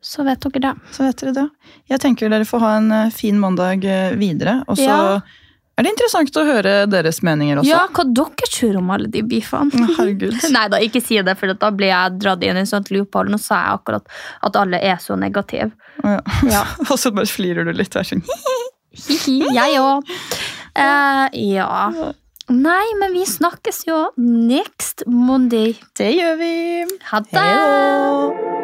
[0.04, 0.74] Så vet dere det.
[0.92, 1.46] Så vet dere det.
[1.88, 4.58] Jeg tenker dere får ha en eh, fin mandag eh, videre.
[4.68, 5.20] Og så Ja.
[5.78, 7.70] er det interessant å høre deres meninger også.
[7.72, 9.88] Ja, hva dere tror om alle de beefene?
[9.96, 10.36] Herregud.
[10.54, 13.32] Nei da, ikke si det, for da blir jeg dratt inn i en sånn loophole.
[13.32, 15.72] Nå sa jeg akkurat at alle er så negative.
[16.04, 16.20] Ja.
[16.52, 16.62] Ja.
[16.90, 17.96] og så bare flirer du litt.
[17.96, 18.22] og er sånn,
[18.94, 20.12] Hihi, jeg òg.
[20.74, 21.70] Uh, ja.
[22.52, 25.74] Nei, men vi snakkes jo next Monday.
[25.96, 26.52] Det gjør vi.
[27.10, 28.63] Ha det!